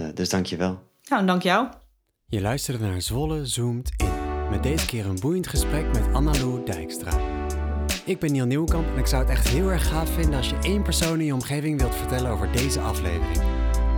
Uh, 0.00 0.06
dus 0.14 0.28
dank 0.28 0.46
je 0.46 0.56
wel. 0.56 0.82
Nou, 1.08 1.26
dank 1.26 1.42
jou. 1.42 1.68
Je 2.26 2.40
luisterde 2.40 2.84
naar 2.84 3.02
Zwolle 3.02 3.46
Zoomt 3.46 3.90
In. 3.96 4.48
Met 4.50 4.62
deze 4.62 4.86
keer 4.86 5.06
een 5.06 5.20
boeiend 5.20 5.46
gesprek 5.46 5.86
met 5.86 6.12
Annalou 6.12 6.64
Dijkstra. 6.64 7.18
Ik 8.04 8.18
ben 8.18 8.32
Niel 8.32 8.46
Nieuwkamp 8.46 8.88
en 8.88 8.98
ik 8.98 9.06
zou 9.06 9.22
het 9.22 9.30
echt 9.30 9.48
heel 9.48 9.70
erg 9.70 9.88
gaaf 9.88 10.14
vinden 10.14 10.36
als 10.36 10.48
je 10.48 10.58
één 10.62 10.82
persoon 10.82 11.18
in 11.18 11.26
je 11.26 11.34
omgeving 11.34 11.80
wilt 11.80 11.94
vertellen 11.94 12.30
over 12.30 12.52
deze 12.52 12.80
aflevering. 12.80 13.38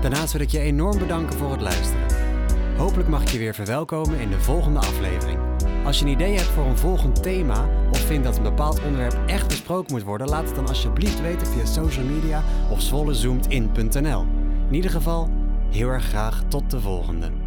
Daarnaast 0.01 0.33
wil 0.33 0.41
ik 0.41 0.51
je 0.51 0.59
enorm 0.59 0.99
bedanken 0.99 1.39
voor 1.39 1.51
het 1.51 1.61
luisteren. 1.61 2.07
Hopelijk 2.77 3.09
mag 3.09 3.23
ik 3.23 3.29
je 3.29 3.39
weer 3.39 3.55
verwelkomen 3.55 4.21
in 4.21 4.31
de 4.31 4.41
volgende 4.41 4.79
aflevering. 4.79 5.42
Als 5.85 5.99
je 5.99 6.05
een 6.05 6.11
idee 6.11 6.37
hebt 6.37 6.49
voor 6.49 6.65
een 6.65 6.79
volgend 6.79 7.23
thema 7.23 7.69
of 7.91 7.99
vindt 7.99 8.25
dat 8.25 8.37
een 8.37 8.43
bepaald 8.43 8.83
onderwerp 8.83 9.19
echt 9.27 9.49
besproken 9.49 9.93
moet 9.93 10.03
worden, 10.03 10.29
laat 10.29 10.47
het 10.47 10.55
dan 10.55 10.69
alsjeblieft 10.69 11.21
weten 11.21 11.47
via 11.47 11.65
social 11.65 12.05
media 12.05 12.43
of 12.71 12.81
zwollezoomedin.nl. 12.81 14.27
In 14.69 14.75
ieder 14.75 14.91
geval, 14.91 15.29
heel 15.71 15.89
erg 15.89 16.05
graag 16.05 16.43
tot 16.49 16.71
de 16.71 16.81
volgende. 16.81 17.42